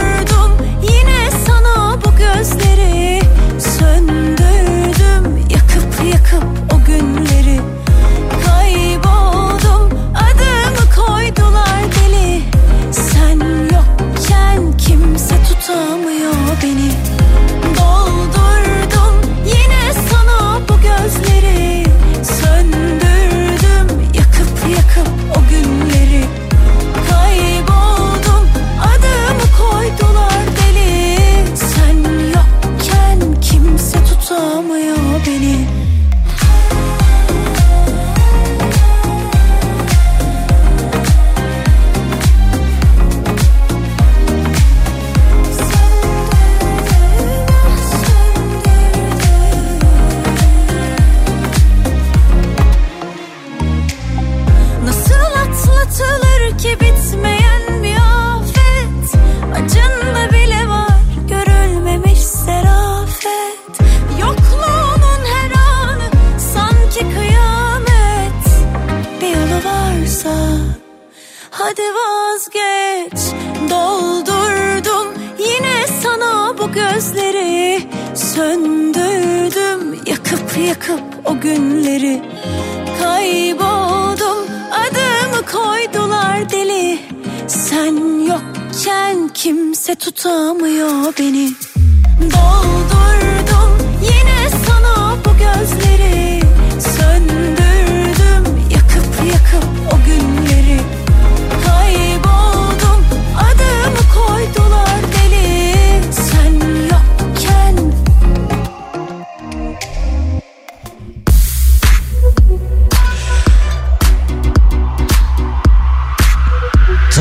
tutamıyor 90.18 91.13
beni 91.20 91.53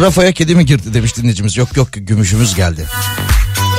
Trafoya 0.06 0.32
kedi 0.32 0.54
mi 0.54 0.66
girdi 0.66 0.94
demiş 0.94 1.16
dinleyicimiz. 1.16 1.56
Yok 1.56 1.76
yok 1.76 1.88
gümüşümüz 1.92 2.54
geldi. 2.54 2.86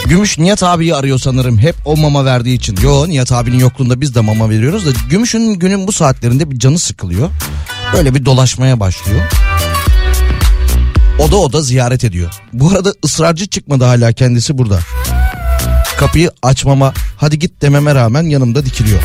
Gümüş 0.06 0.38
Nihat 0.38 0.64
abiyi 0.64 0.96
arıyor 0.96 1.20
sanırım 1.20 1.58
hep 1.58 1.76
o 1.86 1.98
mama 1.98 2.26
verdiği 2.26 2.56
için. 2.56 2.78
Yo 2.84 3.08
Nihat 3.08 3.32
abinin 3.32 3.60
yokluğunda 3.60 4.02
biz 4.02 4.16
de 4.16 4.22
mama 4.22 4.50
veriyoruz 4.50 4.86
da 4.86 4.90
Gümüş'ün 5.10 5.54
günün 5.54 5.88
bu 5.88 5.92
saatlerinde 5.92 6.52
bir 6.52 6.60
canı 6.60 6.80
sıkılıyor. 6.80 7.30
Böyle 7.94 8.16
bir 8.16 8.26
dolaşmaya 8.26 8.80
başlıyor. 8.80 9.22
Oda 11.20 11.36
oda 11.36 11.62
ziyaret 11.62 12.04
ediyor. 12.04 12.32
Bu 12.54 12.70
arada 12.72 12.94
ısrarcı 13.06 13.48
çıkmadı 13.48 13.84
hala 13.84 14.12
kendisi 14.14 14.58
burada. 14.58 14.80
Kapıyı 15.98 16.32
açmama 16.44 16.94
hadi 17.18 17.40
git 17.40 17.62
dememe 17.62 17.96
rağmen 17.96 18.24
yanımda 18.24 18.66
dikiliyor. 18.66 19.02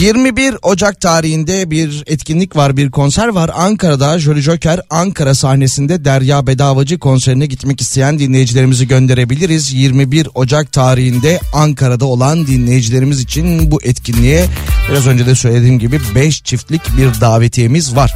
21 0.00 0.56
Ocak 0.62 1.00
tarihinde 1.00 1.70
bir 1.70 2.04
etkinlik 2.06 2.56
var, 2.56 2.76
bir 2.76 2.90
konser 2.90 3.28
var. 3.28 3.50
Ankara'da 3.54 4.18
Jolly 4.18 4.40
Joker 4.40 4.80
Ankara 4.90 5.34
sahnesinde 5.34 6.04
Derya 6.04 6.46
Bedavacı 6.46 6.98
konserine 6.98 7.46
gitmek 7.46 7.80
isteyen 7.80 8.18
dinleyicilerimizi 8.18 8.88
gönderebiliriz. 8.88 9.72
21 9.72 10.28
Ocak 10.34 10.72
tarihinde 10.72 11.40
Ankara'da 11.52 12.04
olan 12.04 12.46
dinleyicilerimiz 12.46 13.20
için 13.20 13.70
bu 13.70 13.82
etkinliğe 13.82 14.46
biraz 14.90 15.06
önce 15.06 15.26
de 15.26 15.34
söylediğim 15.34 15.78
gibi 15.78 16.00
5 16.14 16.42
çiftlik 16.42 16.82
bir 16.96 17.20
davetiyemiz 17.20 17.96
var. 17.96 18.14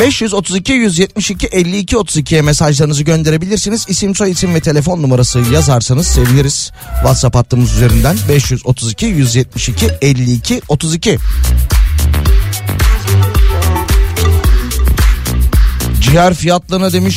532 0.00 0.72
172 0.72 1.46
52 1.46 1.96
32'ye 1.96 2.42
mesajlarınızı 2.42 3.02
gönderebilirsiniz. 3.02 3.86
İsim 3.88 4.14
soy 4.14 4.30
isim 4.30 4.54
ve 4.54 4.60
telefon 4.60 5.02
numarası 5.02 5.38
yazarsanız 5.52 6.06
seviniriz. 6.06 6.72
WhatsApp 6.94 7.36
hattımız 7.36 7.72
üzerinden 7.72 8.16
532 8.28 9.06
172 9.06 9.86
52 10.00 10.62
32. 10.68 11.18
Ciğer 16.00 16.34
fiyatlarına 16.34 16.92
demiş 16.92 17.16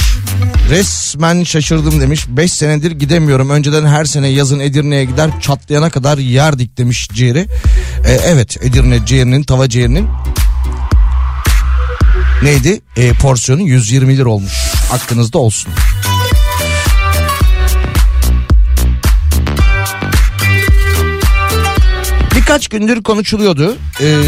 resmen 0.70 1.44
şaşırdım 1.44 2.02
demiş. 2.02 2.26
5 2.30 2.52
senedir 2.52 2.92
gidemiyorum. 2.92 3.50
Önceden 3.50 3.86
her 3.86 4.06
sene 4.06 4.28
yazın 4.28 4.60
Edirne'ye 4.60 5.06
gider 5.06 5.30
çatlayana 5.42 5.90
kadar 5.90 6.18
yerdik 6.18 6.78
demiş 6.78 7.08
ciğeri. 7.14 7.48
Ee, 8.06 8.20
evet 8.26 8.58
Edirne 8.62 9.06
ciğerinin 9.06 9.44
tava 9.44 9.70
ciğerinin 9.70 10.08
neydi? 12.44 12.82
E, 12.98 13.14
porsiyonu 13.14 13.62
120 13.62 14.18
lira 14.18 14.30
olmuş. 14.30 14.54
Aklınızda 14.92 15.38
olsun. 15.38 15.74
Birkaç 22.36 22.68
gündür 22.68 23.04
konuşuluyordu. 23.04 23.78
Ee, 24.02 24.22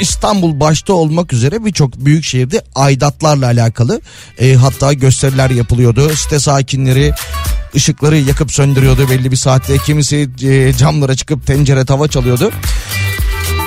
İstanbul 0.00 0.60
başta 0.60 0.92
olmak 0.92 1.32
üzere 1.32 1.64
birçok 1.64 1.96
büyük 1.96 2.24
şehirde 2.24 2.62
aidatlarla 2.74 3.46
alakalı. 3.46 4.00
Ee, 4.38 4.54
hatta 4.54 4.92
gösteriler 4.92 5.50
yapılıyordu. 5.50 6.16
Site 6.16 6.40
sakinleri 6.40 7.12
ışıkları 7.74 8.18
yakıp 8.18 8.52
söndürüyordu 8.52 9.10
belli 9.10 9.30
bir 9.30 9.36
saatte. 9.36 9.78
Kimisi 9.78 10.28
e, 10.42 10.72
camlara 10.72 11.16
çıkıp 11.16 11.46
tencere 11.46 11.84
tava 11.84 12.08
çalıyordu. 12.08 12.50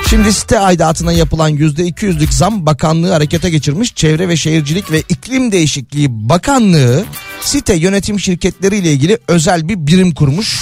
Şimdi 0.10 0.34
site 0.34 0.60
aidatına 0.60 1.12
yapılan 1.12 1.52
%200'lük 1.52 2.32
zam 2.32 2.66
bakanlığı 2.66 3.12
harekete 3.12 3.50
geçirmiş. 3.50 3.96
Çevre 3.96 4.30
ve 4.30 4.38
Şehircilik 4.38 4.92
ve 4.92 5.04
İklim 5.10 5.52
Değişikliği 5.52 6.08
Bakanlığı 6.10 7.06
site 7.42 7.76
yönetim 7.76 8.20
şirketleri 8.20 8.78
ile 8.78 8.92
ilgili 8.92 9.18
özel 9.28 9.70
bir 9.70 9.88
birim 9.88 10.14
kurmuş. 10.14 10.60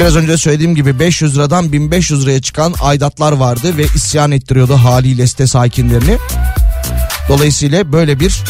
Biraz 0.00 0.16
önce 0.16 0.36
söylediğim 0.36 0.74
gibi 0.74 0.98
500 0.98 1.36
liradan 1.36 1.72
1500 1.72 2.22
liraya 2.22 2.42
çıkan 2.42 2.74
aidatlar 2.80 3.32
vardı 3.32 3.76
ve 3.76 3.84
isyan 3.94 4.30
ettiriyordu 4.30 4.74
haliyle 4.74 5.26
site 5.26 5.46
sakinlerini. 5.46 6.18
Dolayısıyla 7.28 7.92
böyle 7.92 8.20
bir 8.20 8.42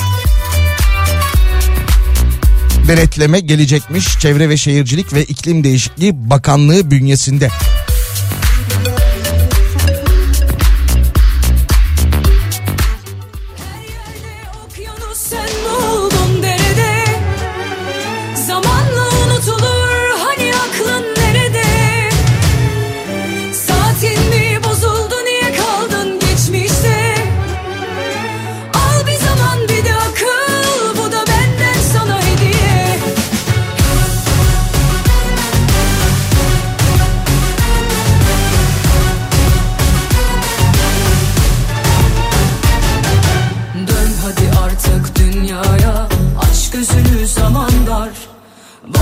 denetleme 2.89 3.41
gelecekmiş 3.41 4.19
Çevre 4.19 4.49
ve 4.49 4.57
Şehircilik 4.57 5.13
ve 5.13 5.25
İklim 5.25 5.65
Değişikliği 5.65 6.31
Bakanlığı 6.31 6.91
bünyesinde. 6.91 7.51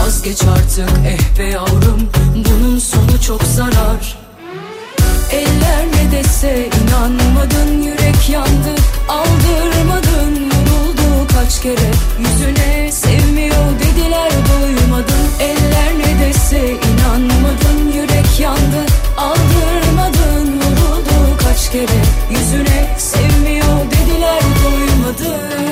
Vazgeç 0.08 0.42
artık 0.42 0.88
eh 1.06 1.38
be 1.38 1.44
yavrum. 1.44 2.10
Bunun 2.34 2.78
sonu 2.78 3.20
çok 3.26 3.42
zarar. 3.42 4.18
Eller 5.32 5.86
ne 5.94 6.12
dese 6.12 6.68
inanmadın 6.80 7.82
Yürek 7.82 8.30
yandı. 8.30 8.74
Aldırmadın 9.08 10.50
Vuruldu 10.50 11.26
kaç 11.34 11.62
kere. 11.62 11.90
Yüzüne 12.20 12.92
sevmiyor 12.92 13.66
dediler 13.80 14.32
duymadın 14.48 15.26
Eller 15.40 15.98
ne 15.98 16.26
dese 16.26 16.70
inanmadın 16.70 17.92
Yürek 17.94 18.40
yandı. 18.40 18.86
Aldırmadın 19.16 20.52
Vuruldu 20.52 21.36
kaç 21.44 21.72
kere. 21.72 22.02
Yüzüne 22.30 22.94
sevmiyor 22.98 23.90
dediler 23.90 24.42
duymadın 24.64 25.68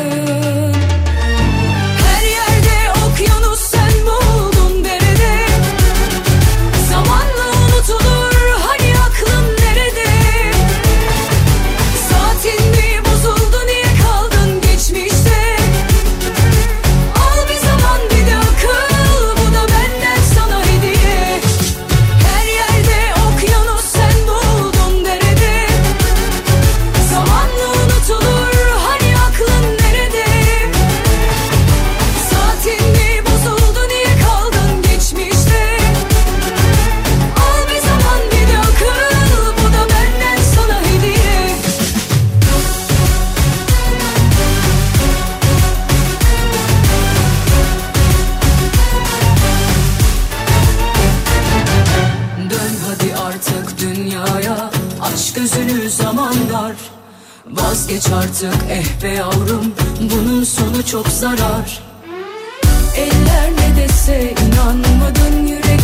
Vazgeç 57.77 58.07
artık 58.07 58.55
eh 58.71 59.03
be 59.03 59.09
yavrum 59.09 59.75
Bunun 60.01 60.45
sonu 60.45 60.87
çok 60.87 61.09
zarar. 61.09 61.81
Eller 62.97 63.51
ne 63.53 63.77
dese 63.77 64.35
inanmadın 64.47 65.47
yüreğe 65.47 65.76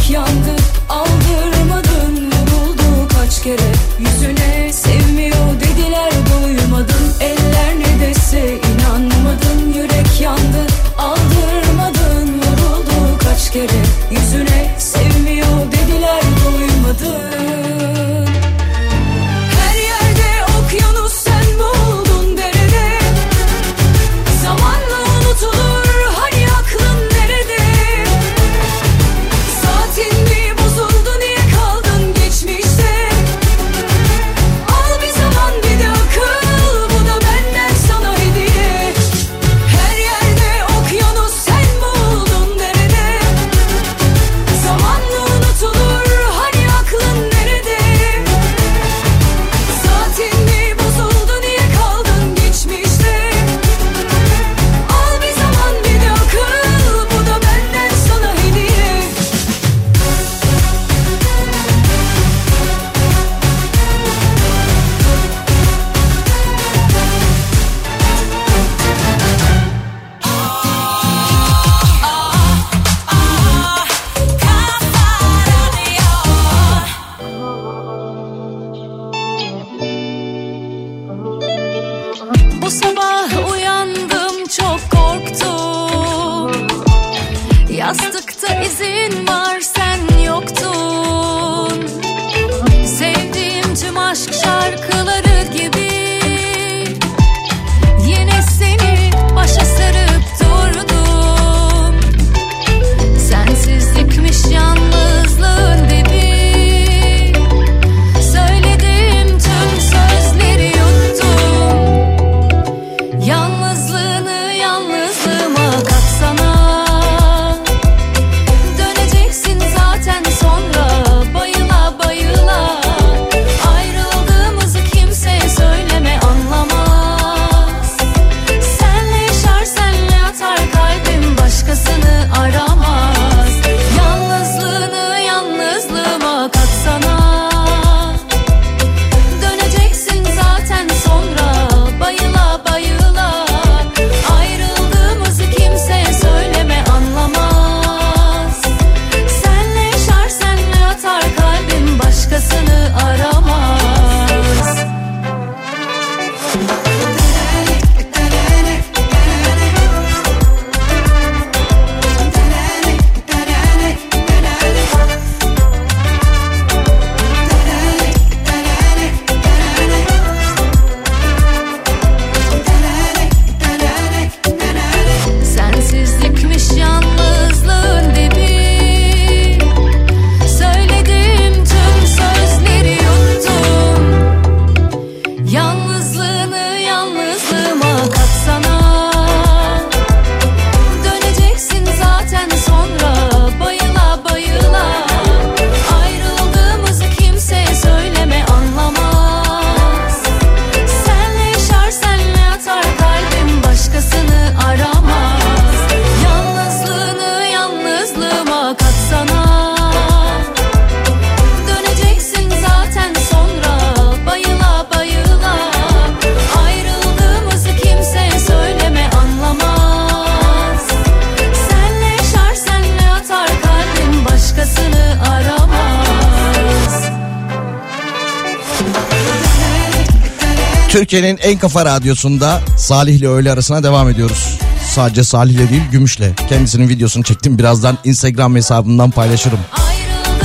En 231.42 231.58
Kafa 231.58 231.84
Radyosu'nda 231.84 232.60
Salih 232.78 233.22
öğle 233.22 233.52
arasına 233.52 233.82
devam 233.82 234.08
ediyoruz. 234.08 234.58
Sadece 234.94 235.24
Salih 235.24 235.58
değil 235.58 235.82
Gümüş'le. 235.92 236.36
Kendisinin 236.48 236.88
videosunu 236.88 237.24
çektim. 237.24 237.58
Birazdan 237.58 237.98
Instagram 238.04 238.56
hesabından 238.56 239.10
paylaşırım. 239.10 239.58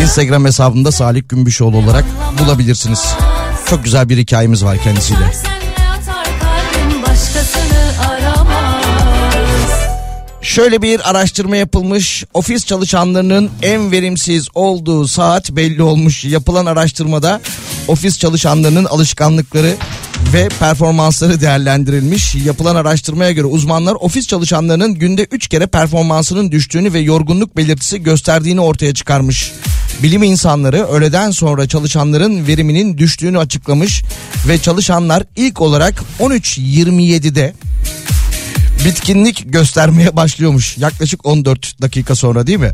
Instagram 0.02 0.46
hesabında 0.46 0.92
Salih 0.92 1.22
Gümbüşoğlu 1.30 1.78
olarak 1.78 2.06
bulabilirsiniz. 2.40 3.06
Çok 3.70 3.84
güzel 3.84 4.10
bir 4.10 4.18
hikayemiz 4.18 4.66
var 4.66 4.78
kendisiyle. 4.84 5.32
Şöyle 10.42 10.82
bir 10.82 11.10
araştırma 11.10 11.56
yapılmış. 11.56 12.26
Ofis 12.34 12.66
çalışanlarının 12.66 13.50
en 13.62 13.92
verimsiz 13.92 14.48
olduğu 14.54 15.08
saat 15.08 15.52
belli 15.52 15.84
olmuş. 15.84 16.26
Yapılan 16.26 16.66
araştırmada 16.66 17.42
ofis 17.88 18.20
çalışanlarının 18.20 18.86
alışkanlıkları 18.86 19.76
ve 20.34 20.50
performansları 20.60 21.42
değerlendirilmiş. 21.42 22.36
Yapılan 22.36 22.76
araştırmaya 22.76 23.32
göre 23.32 23.46
uzmanlar 23.46 23.94
ofis 24.00 24.28
çalışanlarının 24.28 24.94
günde 24.94 25.28
3 25.32 25.48
kere 25.48 25.68
performansının 25.68 26.52
düştüğünü 26.52 26.94
ve 26.94 27.00
yorgunluk 27.00 27.58
belirtisi 27.58 28.04
gösterdiğini 28.04 28.62
ortaya 28.62 28.94
çıkarmış. 28.94 29.52
Bilim 30.04 30.24
insanları 30.24 30.86
öğleden 30.88 31.32
sonra 31.32 31.68
çalışanların 31.68 32.48
veriminin 32.48 32.98
düştüğünü 32.98 33.40
açıklamış 33.40 34.04
ve 34.48 34.58
çalışanlar 34.58 35.24
ilk 35.36 35.62
olarak 35.62 36.04
13.27'de 36.20 37.54
bitkinlik 38.86 39.54
göstermeye 39.54 40.16
başlıyormuş. 40.16 40.78
Yaklaşık 40.78 41.26
14 41.26 41.82
dakika 41.82 42.16
sonra 42.16 42.48
değil 42.48 42.60
mi? 42.60 42.72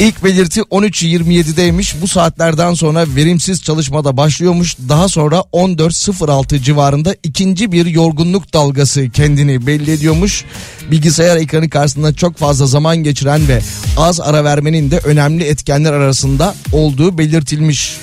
İlk 0.00 0.24
belirti 0.24 0.60
13.27'deymiş. 0.60 1.94
Bu 2.02 2.08
saatlerden 2.08 2.74
sonra 2.74 3.04
verimsiz 3.16 3.62
çalışmada 3.62 4.16
başlıyormuş. 4.16 4.76
Daha 4.88 5.08
sonra 5.08 5.36
14.06 5.52 6.62
civarında 6.62 7.16
ikinci 7.22 7.72
bir 7.72 7.86
yorgunluk 7.86 8.54
dalgası 8.54 9.10
kendini 9.10 9.66
belli 9.66 9.90
ediyormuş. 9.90 10.44
Bilgisayar 10.90 11.36
ekranı 11.36 11.70
karşısında 11.70 12.14
çok 12.14 12.36
fazla 12.36 12.66
zaman 12.66 12.96
geçiren 12.96 13.48
ve 13.48 13.60
az 13.96 14.20
ara 14.20 14.44
vermenin 14.44 14.90
de 14.90 14.98
önemli 14.98 15.44
etkenler 15.44 15.92
arasında 15.92 16.54
olduğu 16.72 17.18
belirtilmiş. 17.18 17.96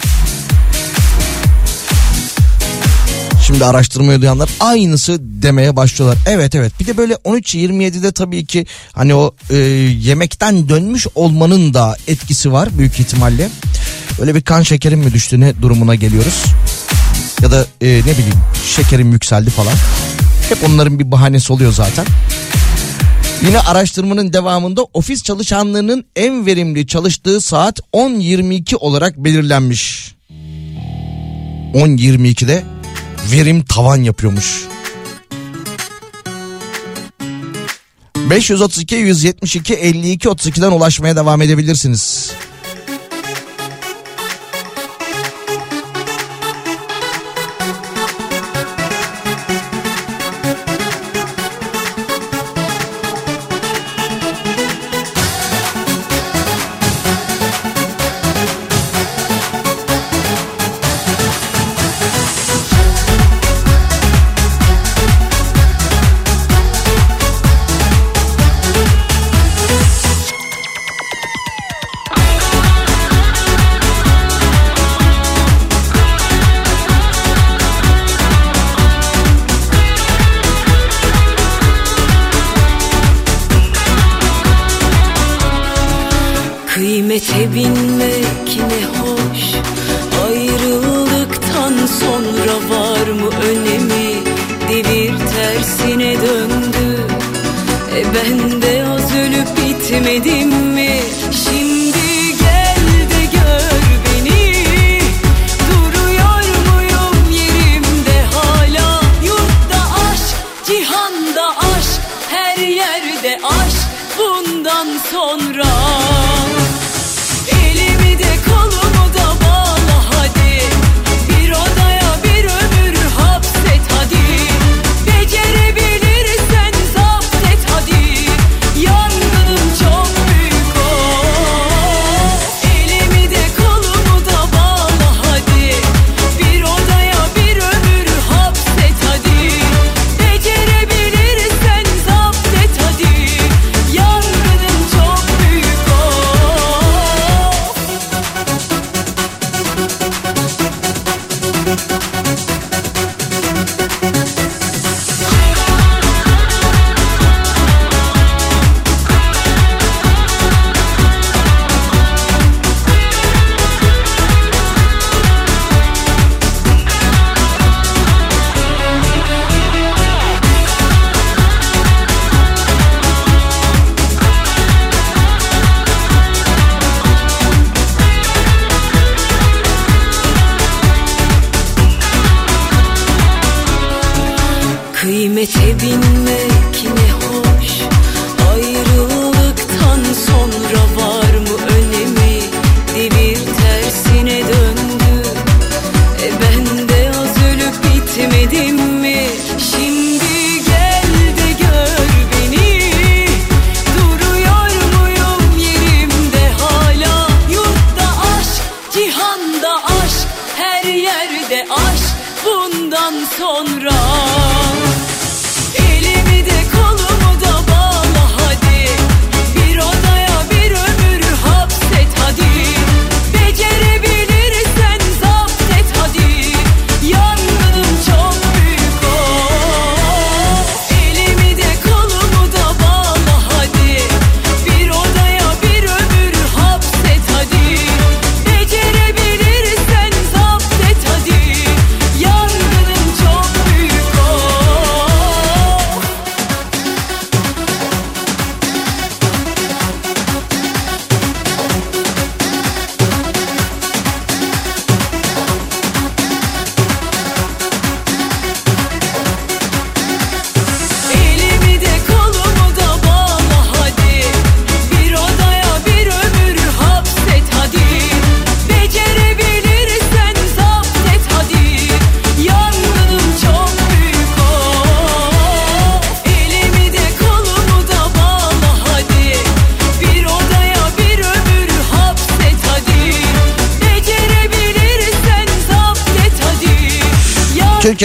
Şimdi 3.48 3.66
araştırmayı 3.66 4.22
duyanlar 4.22 4.50
aynısı 4.60 5.18
demeye 5.22 5.76
başlıyorlar. 5.76 6.20
Evet 6.26 6.56
evet 6.56 6.74
bir 6.80 6.88
de 6.88 6.98
böyle 6.98 7.14
13-27'de 7.14 8.12
tabii 8.12 8.46
ki 8.46 8.66
hani 8.92 9.16
o 9.16 9.36
e, 9.50 9.56
yemekten 10.02 10.70
dönmüş 10.70 11.08
olmanın 11.16 11.74
da 11.74 11.96
etkisi 12.08 12.52
var 12.52 12.70
büyük 12.78 13.00
ihtimalle. 13.00 13.50
Öyle 14.22 14.36
bir 14.36 14.42
kan 14.42 14.62
şekerim 14.62 15.00
mi 15.00 15.14
düştü 15.14 15.40
ne 15.40 15.62
durumuna 15.62 15.96
geliyoruz. 15.96 16.44
Ya 17.42 17.52
da 17.52 17.66
e, 17.82 17.88
ne 17.88 18.14
bileyim 18.14 18.40
şekerim 18.76 19.12
yükseldi 19.12 19.50
falan. 19.50 19.74
Hep 20.50 20.58
onların 20.70 21.00
bir 21.00 21.12
bahanesi 21.12 21.54
oluyor 21.54 21.74
zaten. 21.74 22.06
Yine 23.46 23.60
araştırmanın 23.60 24.34
devamında 24.34 24.84
ofis 24.84 25.24
çalışanlarının 25.24 26.06
en 26.16 26.46
verimli 26.46 26.88
çalıştığı 26.88 27.42
saat 27.42 27.80
10.22 27.94 28.76
olarak 28.76 29.18
belirlenmiş. 29.18 30.16
10.22'de 31.74 32.77
verim 33.32 33.64
tavan 33.64 33.98
yapıyormuş. 33.98 34.68
532 38.30 38.96
172 38.96 39.74
52 39.74 40.28
32'den 40.28 40.72
ulaşmaya 40.72 41.16
devam 41.16 41.42
edebilirsiniz. 41.42 42.32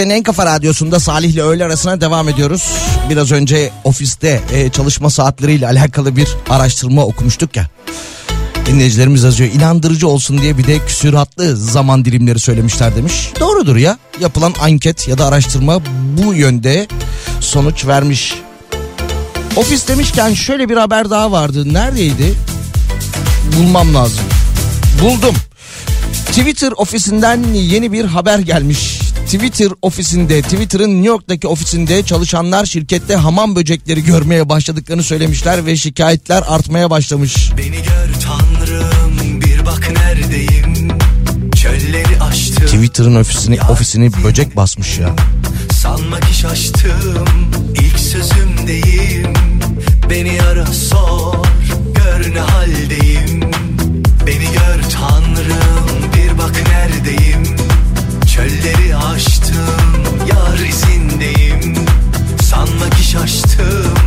Türkiye'nin 0.03 0.19
en 0.19 0.23
kafa 0.23 0.45
radyosunda 0.45 0.99
Salih'le 0.99 1.37
öğle 1.37 1.65
arasına 1.65 2.01
devam 2.01 2.29
ediyoruz. 2.29 2.71
Biraz 3.09 3.31
önce 3.31 3.71
ofiste 3.83 4.41
e, 4.53 4.69
çalışma 4.69 5.09
saatleriyle 5.09 5.67
alakalı 5.67 6.15
bir 6.15 6.27
araştırma 6.49 7.05
okumuştuk 7.05 7.55
ya. 7.55 7.67
Dinleyicilerimiz 8.65 9.23
yazıyor 9.23 9.51
inandırıcı 9.51 10.07
olsun 10.07 10.37
diye 10.37 10.57
bir 10.57 10.67
de 10.67 10.85
küsüratlı 10.85 11.57
zaman 11.57 12.05
dilimleri 12.05 12.39
söylemişler 12.39 12.95
demiş. 12.95 13.31
Doğrudur 13.39 13.75
ya 13.75 13.97
yapılan 14.19 14.53
anket 14.61 15.07
ya 15.07 15.17
da 15.17 15.25
araştırma 15.25 15.81
bu 16.17 16.33
yönde 16.33 16.87
sonuç 17.39 17.85
vermiş. 17.85 18.35
Ofis 19.55 19.87
demişken 19.87 20.33
şöyle 20.33 20.69
bir 20.69 20.77
haber 20.77 21.09
daha 21.09 21.31
vardı. 21.31 21.73
Neredeydi? 21.73 22.33
Bulmam 23.57 23.95
lazım. 23.95 24.23
Buldum. 25.01 25.35
Twitter 26.25 26.71
ofisinden 26.71 27.53
yeni 27.53 27.91
bir 27.91 28.05
haber 28.05 28.39
gelmiş. 28.39 29.02
Twitter 29.33 29.69
ofisinde, 29.81 30.41
Twitter'ın 30.41 30.89
New 30.89 31.07
York'taki 31.07 31.47
ofisinde 31.47 32.03
çalışanlar 32.03 32.65
şirkette 32.65 33.15
hamam 33.15 33.55
böcekleri 33.55 34.03
görmeye 34.03 34.49
başladıklarını 34.49 35.03
söylemişler 35.03 35.65
ve 35.65 35.75
şikayetler 35.75 36.43
artmaya 36.47 36.89
başlamış. 36.89 37.51
Beni 37.57 37.75
gör 37.75 38.13
tanrım 38.23 39.41
bir 39.41 39.65
bak 39.65 39.91
neredeyim. 39.91 40.87
Çölleri 41.55 42.21
aştım. 42.21 42.65
Twitter'ın 42.65 43.15
ofisini, 43.15 43.61
ofisini 43.61 44.11
böcek 44.23 44.55
basmış 44.55 44.99
ya. 44.99 45.15
Sanma 45.71 46.19
ki 46.19 46.33
şaştım 46.33 47.27
ilk 47.75 47.99
sözümdeyim. 47.99 49.33
Beni 50.09 50.41
ara 50.41 50.65
sor 50.65 51.35
gör 51.95 52.35
ne 52.35 52.39
haldeyim. 52.39 53.02
şaştım. 63.13 64.02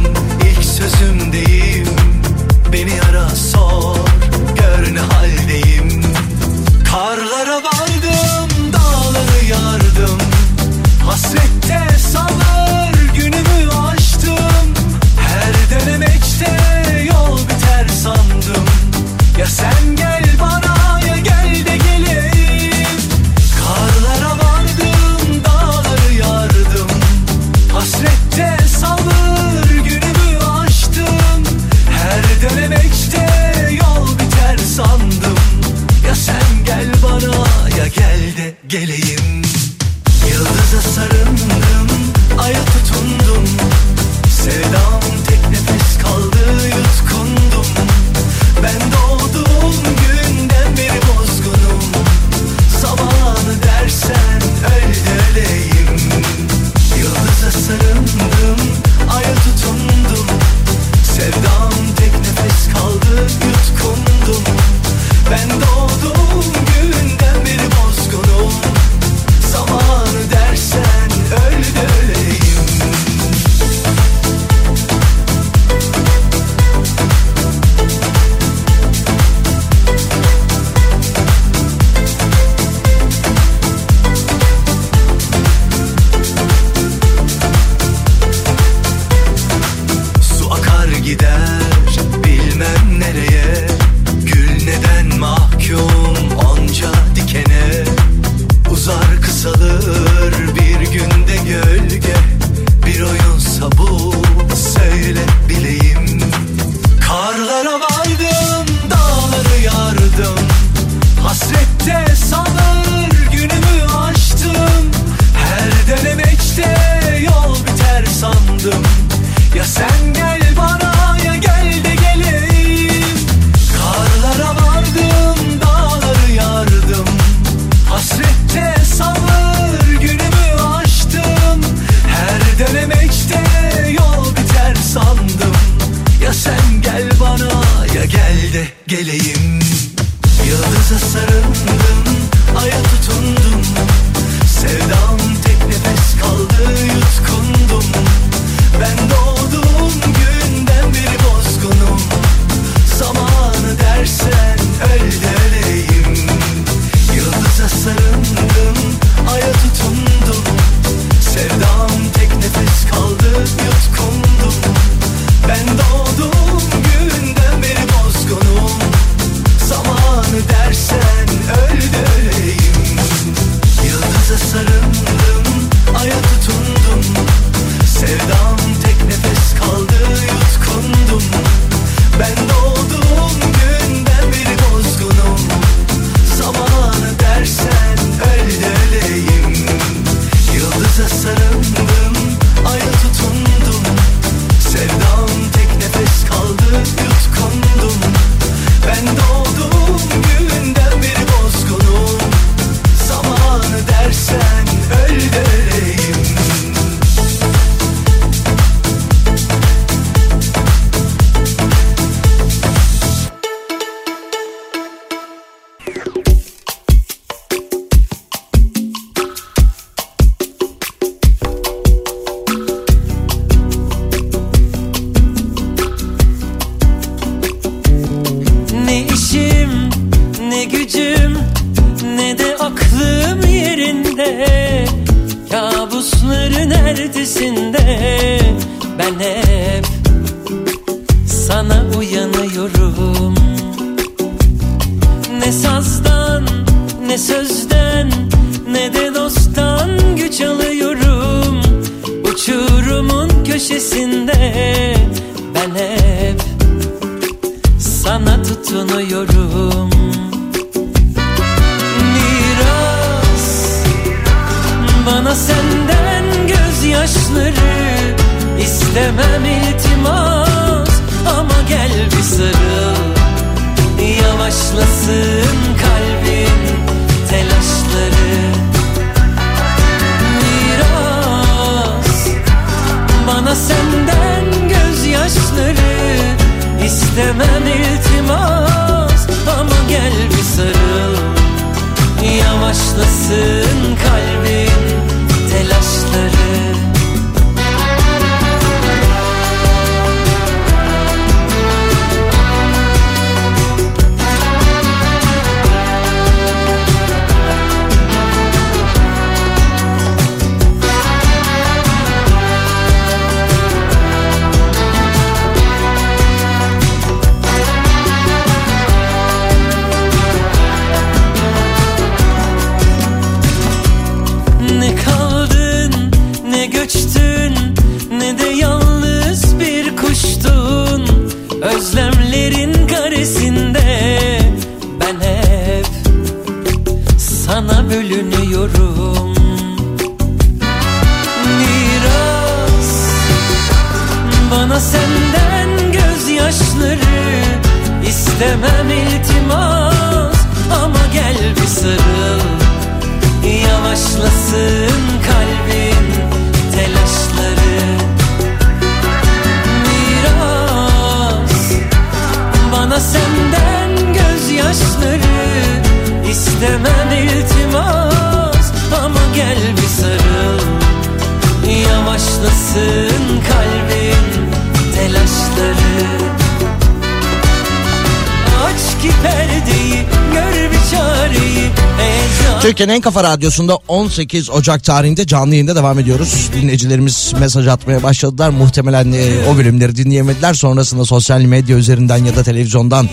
Türkiye'nin 382.67 382.93
en 382.93 383.01
kafa 383.01 383.25
radyosunda 383.25 383.79
18 383.89 384.51
Ocak 384.51 384.85
tarihinde 384.85 385.27
canlı 385.27 385.55
yayında 385.55 385.77
devam 385.77 385.99
ediyoruz. 385.99 386.51
Dinleyicilerimiz 386.55 387.33
mesaj 387.41 387.67
atmaya 387.67 388.03
başladılar. 388.03 388.51
Muhtemelen 388.51 389.13
e, 389.13 389.49
o 389.49 389.57
bölümleri 389.57 389.97
dinleyemediler. 389.97 390.55
Sonrasında 390.55 391.05
sosyal 391.05 391.41
medya 391.41 391.77
üzerinden 391.77 392.25
ya 392.25 392.37
da 392.37 392.43
televizyondan 392.43 393.09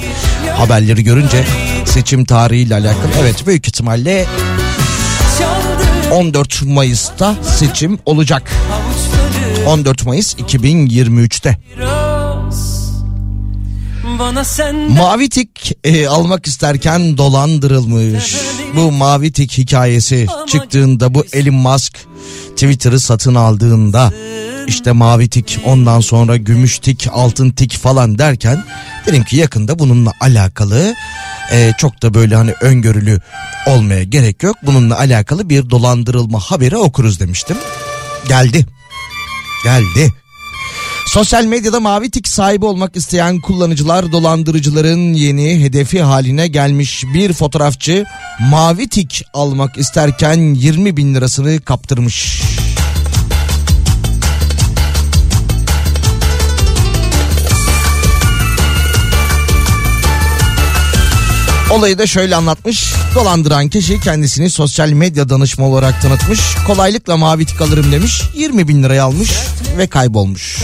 haberleri 0.57 1.03
görünce 1.03 1.45
seçim 1.85 2.25
tarihiyle 2.25 2.75
alakalı. 2.75 3.11
Evet 3.21 3.47
büyük 3.47 3.67
ihtimalle 3.67 4.25
çaldı 5.39 6.15
14 6.15 6.61
Mayıs'ta 6.63 7.35
seçim 7.59 7.99
olacak. 8.05 8.51
avuçları 8.71 9.69
14 9.69 10.05
Mayıs 10.05 10.35
2023'te. 10.35 11.57
Mavi 14.75 15.29
tik 15.29 15.77
e, 15.83 16.07
almak 16.07 16.47
isterken 16.47 17.17
dolandırılmış. 17.17 18.35
Bu 18.75 18.91
mavi 18.91 19.31
tik 19.31 19.57
hikayesi 19.57 20.27
çıktığında 20.47 21.13
bu 21.13 21.25
Elon 21.33 21.55
Musk 21.55 21.97
Twitter'ı 22.49 22.99
satın 22.99 23.35
aldığında 23.35 24.13
işte 24.67 24.91
mavi 24.91 25.29
tik 25.29 25.59
ondan 25.65 25.99
sonra 25.99 26.37
gümüş 26.37 26.79
tik 26.79 27.07
altın 27.11 27.49
tik 27.49 27.77
falan 27.77 28.17
derken 28.17 28.63
dedim 29.05 29.23
ki 29.23 29.37
yakında 29.37 29.79
bununla 29.79 30.11
alakalı 30.21 30.95
e, 31.51 31.73
çok 31.77 32.01
da 32.01 32.13
böyle 32.13 32.35
hani 32.35 32.53
öngörülü 32.61 33.19
olmaya 33.67 34.03
gerek 34.03 34.43
yok. 34.43 34.55
Bununla 34.63 34.97
alakalı 34.99 35.49
bir 35.49 35.69
dolandırılma 35.69 36.39
haberi 36.39 36.77
okuruz 36.77 37.19
demiştim. 37.19 37.57
Geldi. 38.27 38.65
Geldi. 39.63 40.22
Sosyal 41.07 41.45
medyada 41.45 41.79
mavi 41.79 42.11
tik 42.11 42.27
sahibi 42.27 42.65
olmak 42.65 42.95
isteyen 42.95 43.41
kullanıcılar 43.41 44.11
dolandırıcıların 44.11 45.13
yeni 45.13 45.63
hedefi 45.63 46.01
haline 46.01 46.47
gelmiş 46.47 47.03
bir 47.13 47.33
fotoğrafçı 47.33 48.05
mavi 48.39 48.89
tik 48.89 49.25
almak 49.33 49.77
isterken 49.77 50.53
20 50.53 50.97
bin 50.97 51.15
lirasını 51.15 51.61
kaptırmış. 51.61 52.41
Olayı 61.73 61.97
da 61.97 62.07
şöyle 62.07 62.35
anlatmış. 62.35 62.93
Dolandıran 63.15 63.69
kişi 63.69 63.99
kendisini 63.99 64.49
sosyal 64.49 64.89
medya 64.89 65.29
danışma 65.29 65.67
olarak 65.67 66.01
tanıtmış. 66.01 66.39
Kolaylıkla 66.67 67.17
mavi 67.17 67.45
tik 67.45 67.61
alırım 67.61 67.91
demiş. 67.91 68.21
20 68.35 68.67
bin 68.67 68.83
liraya 68.83 69.03
almış 69.03 69.31
ve 69.77 69.87
kaybolmuş. 69.87 70.63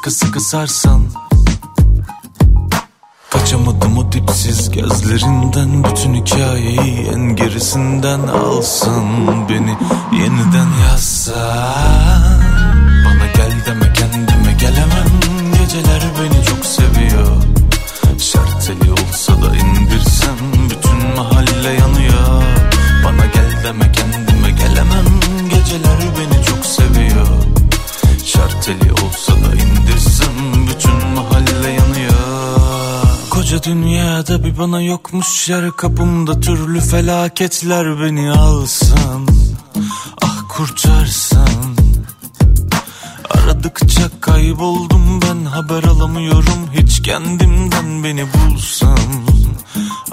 Sıkı 0.00 0.10
sıkı 0.10 0.40
sarsan. 0.40 1.02
Kaçamadım 3.30 3.98
o 3.98 4.12
dipsiz 4.12 4.70
gözlerinden 4.70 5.84
Bütün 5.84 6.14
hikayeyi 6.14 7.08
en 7.14 7.36
gerisinden 7.36 8.20
alsın 8.20 9.04
Beni 9.48 9.76
yeniden 10.12 10.68
yazsan 10.90 12.19
dünyada 33.70 34.44
bir 34.44 34.58
bana 34.58 34.80
yokmuş 34.80 35.48
yer 35.48 35.70
Kapımda 35.70 36.40
türlü 36.40 36.80
felaketler 36.80 38.00
beni 38.00 38.32
alsın. 38.32 39.28
Ah 40.22 40.38
kurtarsın. 40.48 41.76
Aradıkça 43.30 44.02
kayboldum 44.20 45.20
ben 45.22 45.44
haber 45.44 45.84
alamıyorum 45.84 46.70
Hiç 46.72 47.02
kendimden 47.02 48.04
beni 48.04 48.24
bulsam 48.32 48.98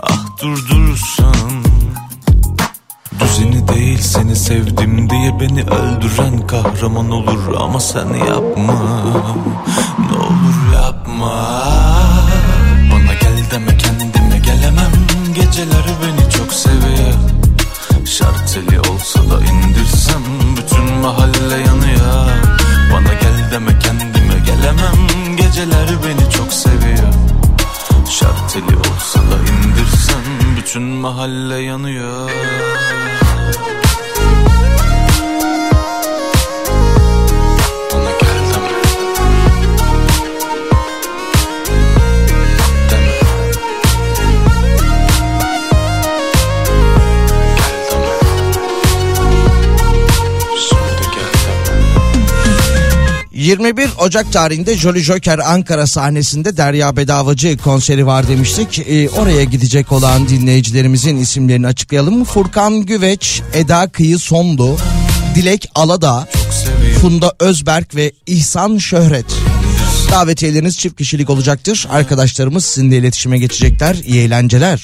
Ah 0.03 0.41
durdursan. 0.41 1.63
Düzeni 3.19 3.67
değil 3.67 3.99
seni 3.99 4.35
sevdim 4.35 5.09
diye 5.09 5.39
beni 5.39 5.61
öldüren 5.63 6.47
kahraman 6.47 7.11
olur 7.11 7.55
Ama 7.59 7.79
sen 7.79 8.13
yapma. 8.13 8.73
Ne 9.99 10.17
olur 10.17 10.73
yapma 10.73 12.06
deme 13.51 13.77
kendime 13.77 14.37
gelemem. 14.37 14.91
Geceler 15.35 15.85
beni 16.01 16.31
çok 16.31 16.53
seviyor. 16.53 17.13
Şarteli 18.05 18.79
olsa 18.79 19.19
da 19.19 19.39
indirsem 19.45 20.23
Bütün 20.57 20.93
mahalle 20.93 21.55
yanıyor. 21.55 22.27
Bana 22.93 23.13
gel 23.13 23.51
deme 23.51 23.79
kendime 23.79 24.39
gelemem. 24.45 25.35
Geceler 25.37 25.89
beni 26.05 26.31
çok 26.31 26.53
seviyor. 26.53 27.13
Şarteli 28.09 28.77
olsa 28.77 29.19
da 29.19 29.37
indirsem 29.51 30.23
Bütün 30.57 30.83
mahalle 30.83 31.61
yanıyor 31.61 32.29
21 53.47 53.89
Ocak 53.99 54.33
tarihinde 54.33 54.77
Jolly 54.77 54.99
Joker 54.99 55.39
Ankara 55.39 55.87
sahnesinde 55.87 56.57
Derya 56.57 56.97
Bedavacı 56.97 57.57
konseri 57.57 58.05
var 58.05 58.27
demiştik. 58.27 58.79
Ee, 58.79 59.09
oraya 59.09 59.43
gidecek 59.43 59.91
olan 59.91 60.29
dinleyicilerimizin 60.29 61.17
isimlerini 61.17 61.67
açıklayalım. 61.67 62.23
Furkan 62.23 62.85
Güveç, 62.85 63.41
Eda 63.53 63.87
Kıyı 63.87 64.19
Sondu, 64.19 64.77
Dilek 65.35 65.69
Aladağ, 65.75 66.27
Funda 67.01 67.33
Özberk 67.39 67.95
ve 67.95 68.11
İhsan 68.25 68.77
Şöhret. 68.77 69.25
Davetiyeleriniz 70.11 70.77
çift 70.77 70.97
kişilik 70.97 71.29
olacaktır. 71.29 71.87
Arkadaşlarımız 71.91 72.65
sizinle 72.65 72.97
iletişime 72.97 73.37
geçecekler. 73.37 73.95
İyi 73.95 74.21
eğlenceler. 74.21 74.83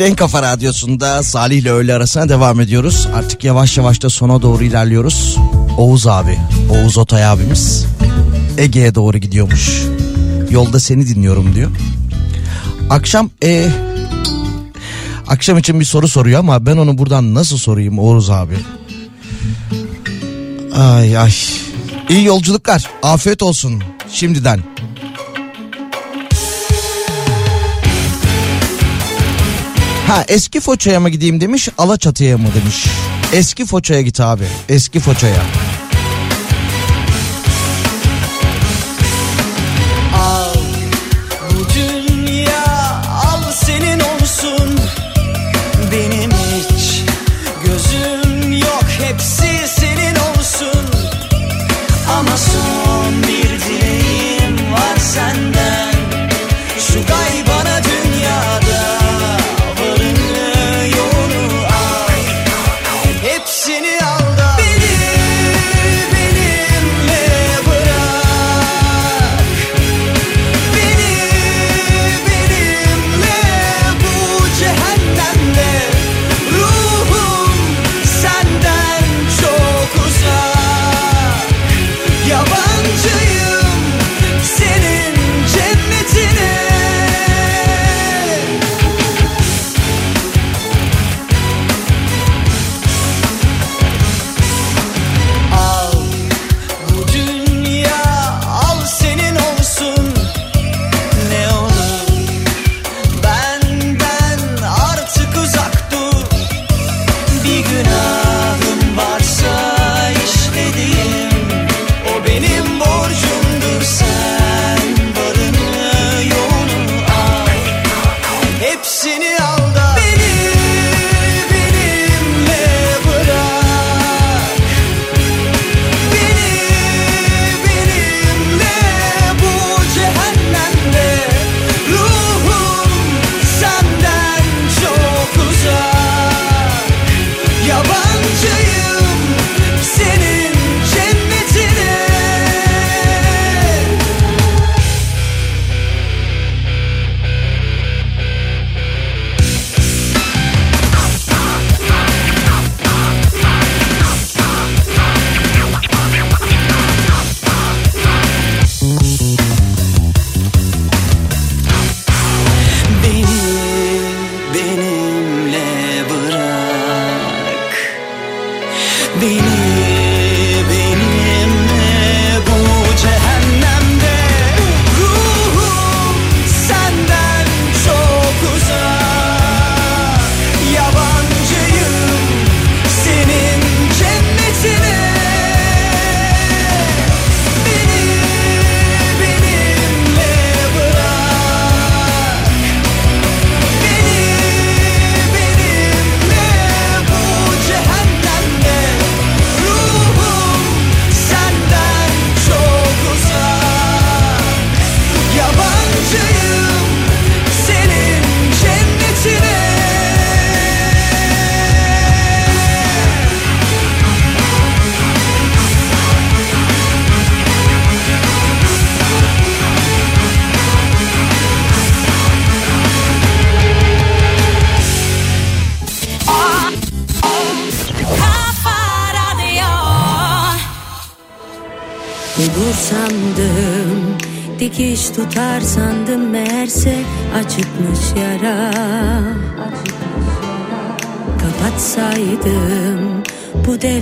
Türkiye'nin 0.00 0.12
en 0.12 0.16
kafa 0.16 0.42
radyosunda 0.42 1.22
Salih 1.22 1.58
ile 1.58 1.70
öğle 1.70 1.94
arasına 1.94 2.28
devam 2.28 2.60
ediyoruz. 2.60 3.08
Artık 3.14 3.44
yavaş 3.44 3.78
yavaş 3.78 4.02
da 4.02 4.10
sona 4.10 4.42
doğru 4.42 4.64
ilerliyoruz. 4.64 5.36
Oğuz 5.78 6.06
abi, 6.06 6.38
Oğuz 6.70 6.98
Otay 6.98 7.26
abimiz 7.26 7.86
Ege'ye 8.58 8.94
doğru 8.94 9.18
gidiyormuş. 9.18 9.82
Yolda 10.50 10.80
seni 10.80 11.06
dinliyorum 11.06 11.54
diyor. 11.54 11.70
Akşam 12.90 13.30
e, 13.44 13.68
akşam 15.26 15.58
için 15.58 15.80
bir 15.80 15.84
soru 15.84 16.08
soruyor 16.08 16.38
ama 16.38 16.66
ben 16.66 16.76
onu 16.76 16.98
buradan 16.98 17.34
nasıl 17.34 17.56
sorayım 17.56 17.98
Oğuz 17.98 18.30
abi? 18.30 18.56
Ay 20.74 21.18
ay. 21.18 21.32
İyi 22.08 22.24
yolculuklar. 22.24 22.90
Afiyet 23.02 23.42
olsun 23.42 23.82
şimdiden. 24.12 24.60
Ha 30.10 30.24
eski 30.28 30.60
Foça'ya 30.60 31.00
mı 31.00 31.08
gideyim 31.08 31.40
demiş 31.40 31.68
Alaçatı'ya 31.78 32.38
mı 32.38 32.48
demiş. 32.54 32.86
Eski 33.32 33.66
Foça'ya 33.66 34.00
git 34.00 34.20
abi. 34.20 34.44
Eski 34.68 35.00
Foça'ya. 35.00 35.42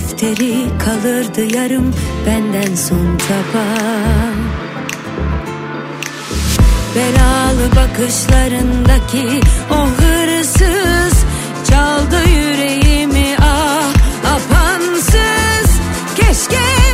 Defteri 0.08 0.54
kalırdı 0.78 1.56
yarım 1.56 1.94
benden 2.26 2.74
son 2.74 3.16
çaba 3.18 3.64
Belalı 6.94 7.76
bakışlarındaki 7.76 9.40
o 9.70 9.86
hırsız 9.86 11.24
Çaldı 11.70 12.28
yüreğimi 12.28 13.36
ah 13.42 13.92
apansız. 14.24 15.80
Keşke 16.16 16.87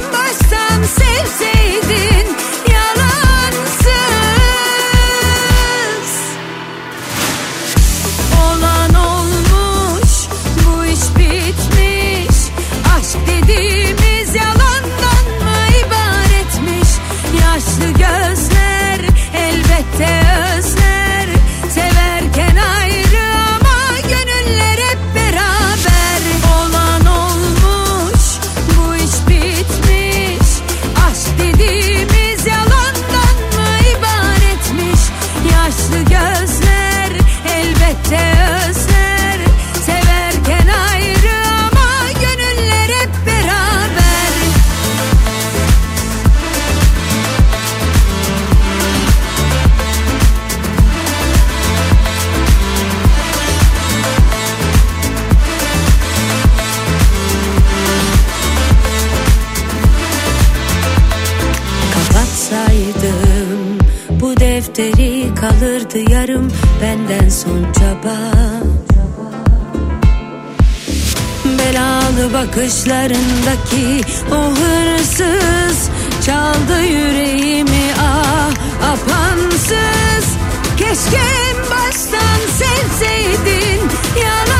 bakışlarındaki 72.56 74.00
o 74.32 74.50
hırsız 74.50 75.90
Çaldı 76.26 76.82
yüreğimi 76.82 77.92
ah 78.00 78.50
apansız. 78.82 80.36
Keşke 80.76 81.22
baştan 81.70 82.40
sevseydin 82.58 83.80
yalansız 84.22 84.53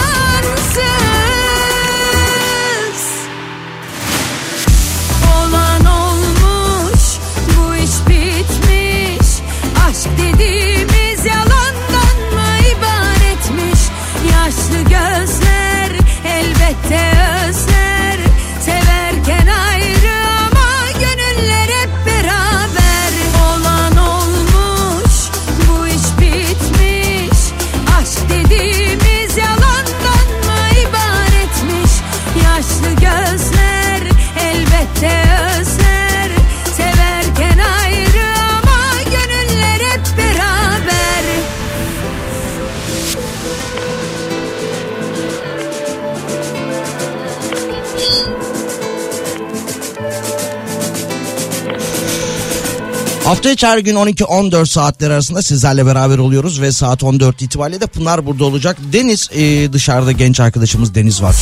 Hafta 53.54 53.66
içi 53.66 53.72
her 53.72 53.78
gün 53.78 53.94
12-14 53.94 54.66
saatler 54.66 55.10
arasında 55.10 55.42
sizlerle 55.42 55.86
beraber 55.86 56.18
oluyoruz 56.18 56.60
ve 56.60 56.72
saat 56.72 57.02
14 57.02 57.42
itibariyle 57.42 57.80
de 57.80 57.86
Pınar 57.86 58.26
burada 58.26 58.44
olacak. 58.44 58.76
Deniz 58.92 59.30
e, 59.32 59.72
dışarıda 59.72 60.12
genç 60.12 60.40
arkadaşımız 60.40 60.94
Deniz 60.94 61.22
var. 61.22 61.36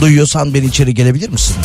Duyuyorsan 0.00 0.54
beni 0.54 0.66
içeri 0.66 0.94
gelebilir 0.94 1.28
misin? 1.28 1.56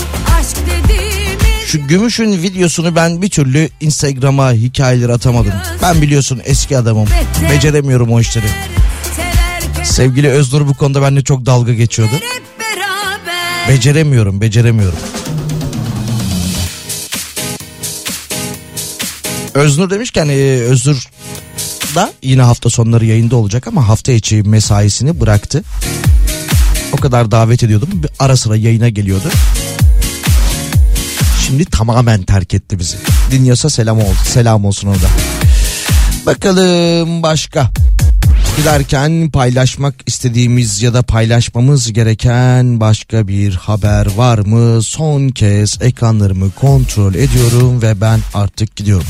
Şu 1.65 1.87
gümüşün 1.87 2.31
videosunu 2.31 2.95
ben 2.95 3.21
bir 3.21 3.29
türlü 3.29 3.69
Instagram'a 3.81 4.53
hikayeleri 4.53 5.13
atamadım. 5.13 5.53
Ben 5.81 6.01
biliyorsun 6.01 6.41
eski 6.43 6.77
adamım. 6.77 7.07
Beceremiyorum 7.51 8.11
o 8.11 8.19
işleri. 8.19 8.47
Sevgili 9.83 10.29
Öznur 10.29 10.67
bu 10.67 10.73
konuda 10.73 11.01
benimle 11.01 11.23
çok 11.23 11.45
dalga 11.45 11.73
geçiyordu. 11.73 12.15
Beceremiyorum, 13.69 14.41
beceremiyorum. 14.41 14.99
Öznur 19.53 19.89
demişken 19.89 20.29
e, 20.29 20.33
Öznur 20.61 21.09
da 21.95 22.13
yine 22.23 22.41
hafta 22.41 22.69
sonları 22.69 23.05
yayında 23.05 23.35
olacak 23.35 23.67
ama 23.67 23.87
hafta 23.87 24.11
içi 24.11 24.43
mesaisini 24.43 25.19
bıraktı. 25.19 25.63
O 26.93 26.97
kadar 26.97 27.31
davet 27.31 27.63
ediyordum. 27.63 27.89
Bir 27.93 28.09
ara 28.19 28.37
sıra 28.37 28.55
yayına 28.55 28.89
geliyordu. 28.89 29.29
Şimdi 31.47 31.65
tamamen 31.65 32.23
terk 32.23 32.53
etti 32.53 32.79
bizi. 32.79 32.97
Dinliyorsa 33.31 33.69
selam 33.69 33.97
oldu. 33.97 34.17
Selam 34.25 34.65
olsun 34.65 34.87
orada. 34.87 35.07
Bakalım 36.25 37.23
başka. 37.23 37.71
Giderken 38.57 39.29
paylaşmak 39.31 39.95
istediğimiz 40.07 40.81
ya 40.81 40.93
da 40.93 41.03
paylaşmamız 41.03 41.93
gereken 41.93 42.79
başka 42.79 43.27
bir 43.27 43.55
haber 43.55 44.07
var 44.15 44.37
mı? 44.37 44.83
Son 44.83 45.29
kez 45.29 45.77
ekranlarımı 45.81 46.51
kontrol 46.51 47.15
ediyorum 47.15 47.81
ve 47.81 48.01
ben 48.01 48.19
artık 48.33 48.75
gidiyorum. 48.75 49.07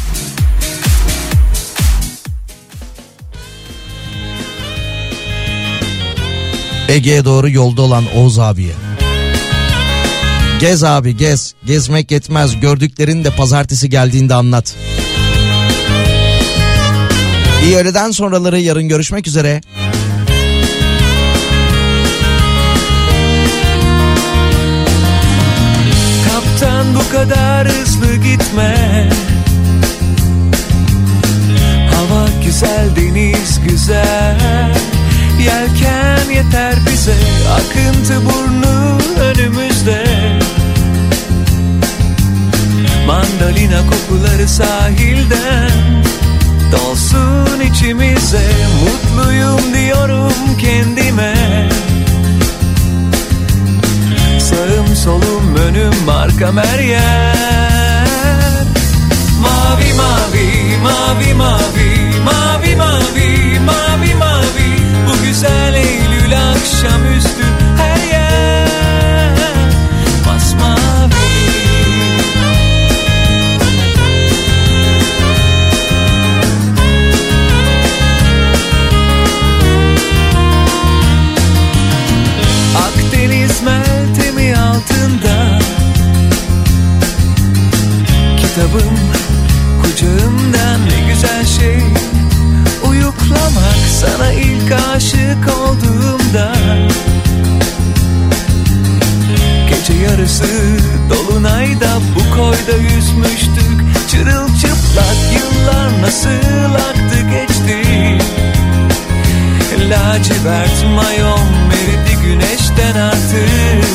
Ege'ye 6.90 7.26
doğru 7.26 7.50
yolda 7.50 7.82
olan 7.82 8.04
Oğuz 8.16 8.40
abiye. 8.40 8.74
Gez 10.60 10.84
abi 10.84 11.18
gez. 11.18 11.54
Gezmek 11.66 12.12
yetmez. 12.12 12.60
Gördüklerini 12.60 13.24
de 13.24 13.30
pazartesi 13.30 13.90
geldiğinde 13.90 14.34
anlat. 14.34 14.76
İyi 17.64 17.78
öğleden 17.78 18.12
sonraları 18.12 18.60
yarın 18.60 18.88
görüşmek 18.88 19.28
üzere. 19.28 19.62
Kaptan 26.30 26.96
bu 26.96 27.12
kadar 27.12 27.68
hızlı 27.68 28.16
gitme. 28.16 29.10
Hava 31.96 32.28
güzel 32.46 32.96
deniz 32.96 33.60
güzel. 33.70 34.76
Yelken 35.40 36.36
yeter 36.36 36.76
bize 36.92 37.16
Akıntı 37.54 38.26
burnu 38.26 38.98
önümüzde. 39.22 40.04
Mandalina 43.08 43.82
kokuları 43.90 44.48
sahilden 44.48 46.02
Dolsun 46.72 47.60
içimize 47.60 48.52
Mutluyum 48.84 49.74
diyorum 49.74 50.58
kendime. 50.62 51.70
Sağım 54.40 54.96
solum 54.96 55.56
önüm 55.56 56.10
arkam 56.10 56.58
her 56.58 56.80
yer. 56.80 58.66
Mavi 59.42 59.94
mavi 59.94 60.78
mavi 60.84 61.34
mavi 61.34 62.16
mavi 62.26 62.76
mavi 62.76 63.60
mavi 63.60 64.16
mavi. 64.16 64.70
Bu 65.08 65.26
güzel 65.26 65.74
Eylül 65.74 66.34
akşamüstü 66.52 67.41
da 101.82 102.00
bu 102.16 102.36
koyda 102.36 102.78
yüzmüştük. 102.78 103.82
Çırılçıplak 104.12 105.18
yıllar 105.34 106.02
nasıl 106.02 106.74
aktı 106.76 107.22
geçti? 107.32 107.82
Lacivert 109.90 110.86
mayon 110.96 111.48
eridi 111.72 112.22
güneşten 112.24 112.96
artık. 112.96 113.86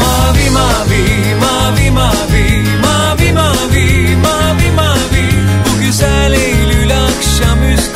Mavi 0.00 0.50
mavi 0.50 1.34
mavi 1.40 1.90
mavi 1.90 2.64
mavi 2.82 3.32
mavi 3.32 4.16
mavi 4.16 4.72
mavi. 4.76 5.28
Bu 5.64 5.80
güzel 5.80 6.32
Eylül 6.32 6.90
akşamüstü 7.04 7.95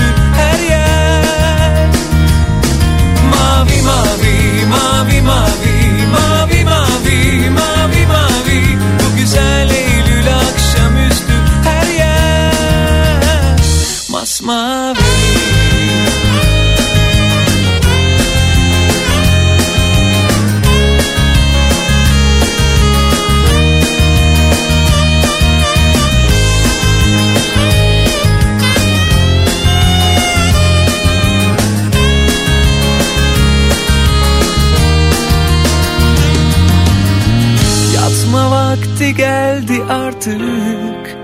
baktık 40.20 41.16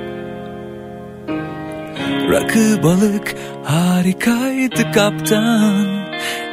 Rakı 2.31 2.82
balık 2.82 3.35
harikaydı 3.64 4.93
kaptan. 4.93 5.86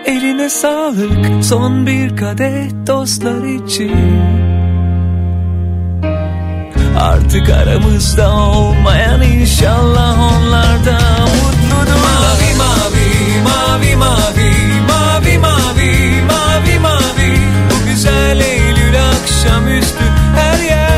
Eline 0.05 0.49
sağlık 0.49 1.45
son 1.45 1.87
bir 1.87 2.17
kadeh 2.17 2.87
dostlar 2.87 3.65
için. 3.65 3.95
Artık 6.99 7.49
aramızda 7.49 8.35
olmayan 8.35 9.21
inşallah 9.21 10.33
onlarda 10.33 10.99
mutludur 11.21 11.99
Mavi 12.03 12.55
mavi 12.57 13.43
mavi 13.43 13.95
mavi 13.95 14.57
mavi 14.87 15.37
mavi 15.37 16.21
mavi 16.27 16.79
mavi. 16.79 17.37
Bu 17.69 17.89
güzel 17.89 18.39
Eylül 18.39 18.95
akşamüstü 19.09 20.03
her 20.35 20.63
yer. 20.63 20.92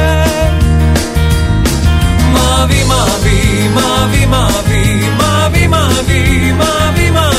mavi, 2.66 2.84
mavi, 2.86 3.70
mavi, 3.76 4.26
mavi, 4.26 5.12
mavi, 5.20 5.68
mavi, 5.68 5.68
mavi, 5.68 6.54
mavi, 6.58 7.12
mavi. 7.12 7.35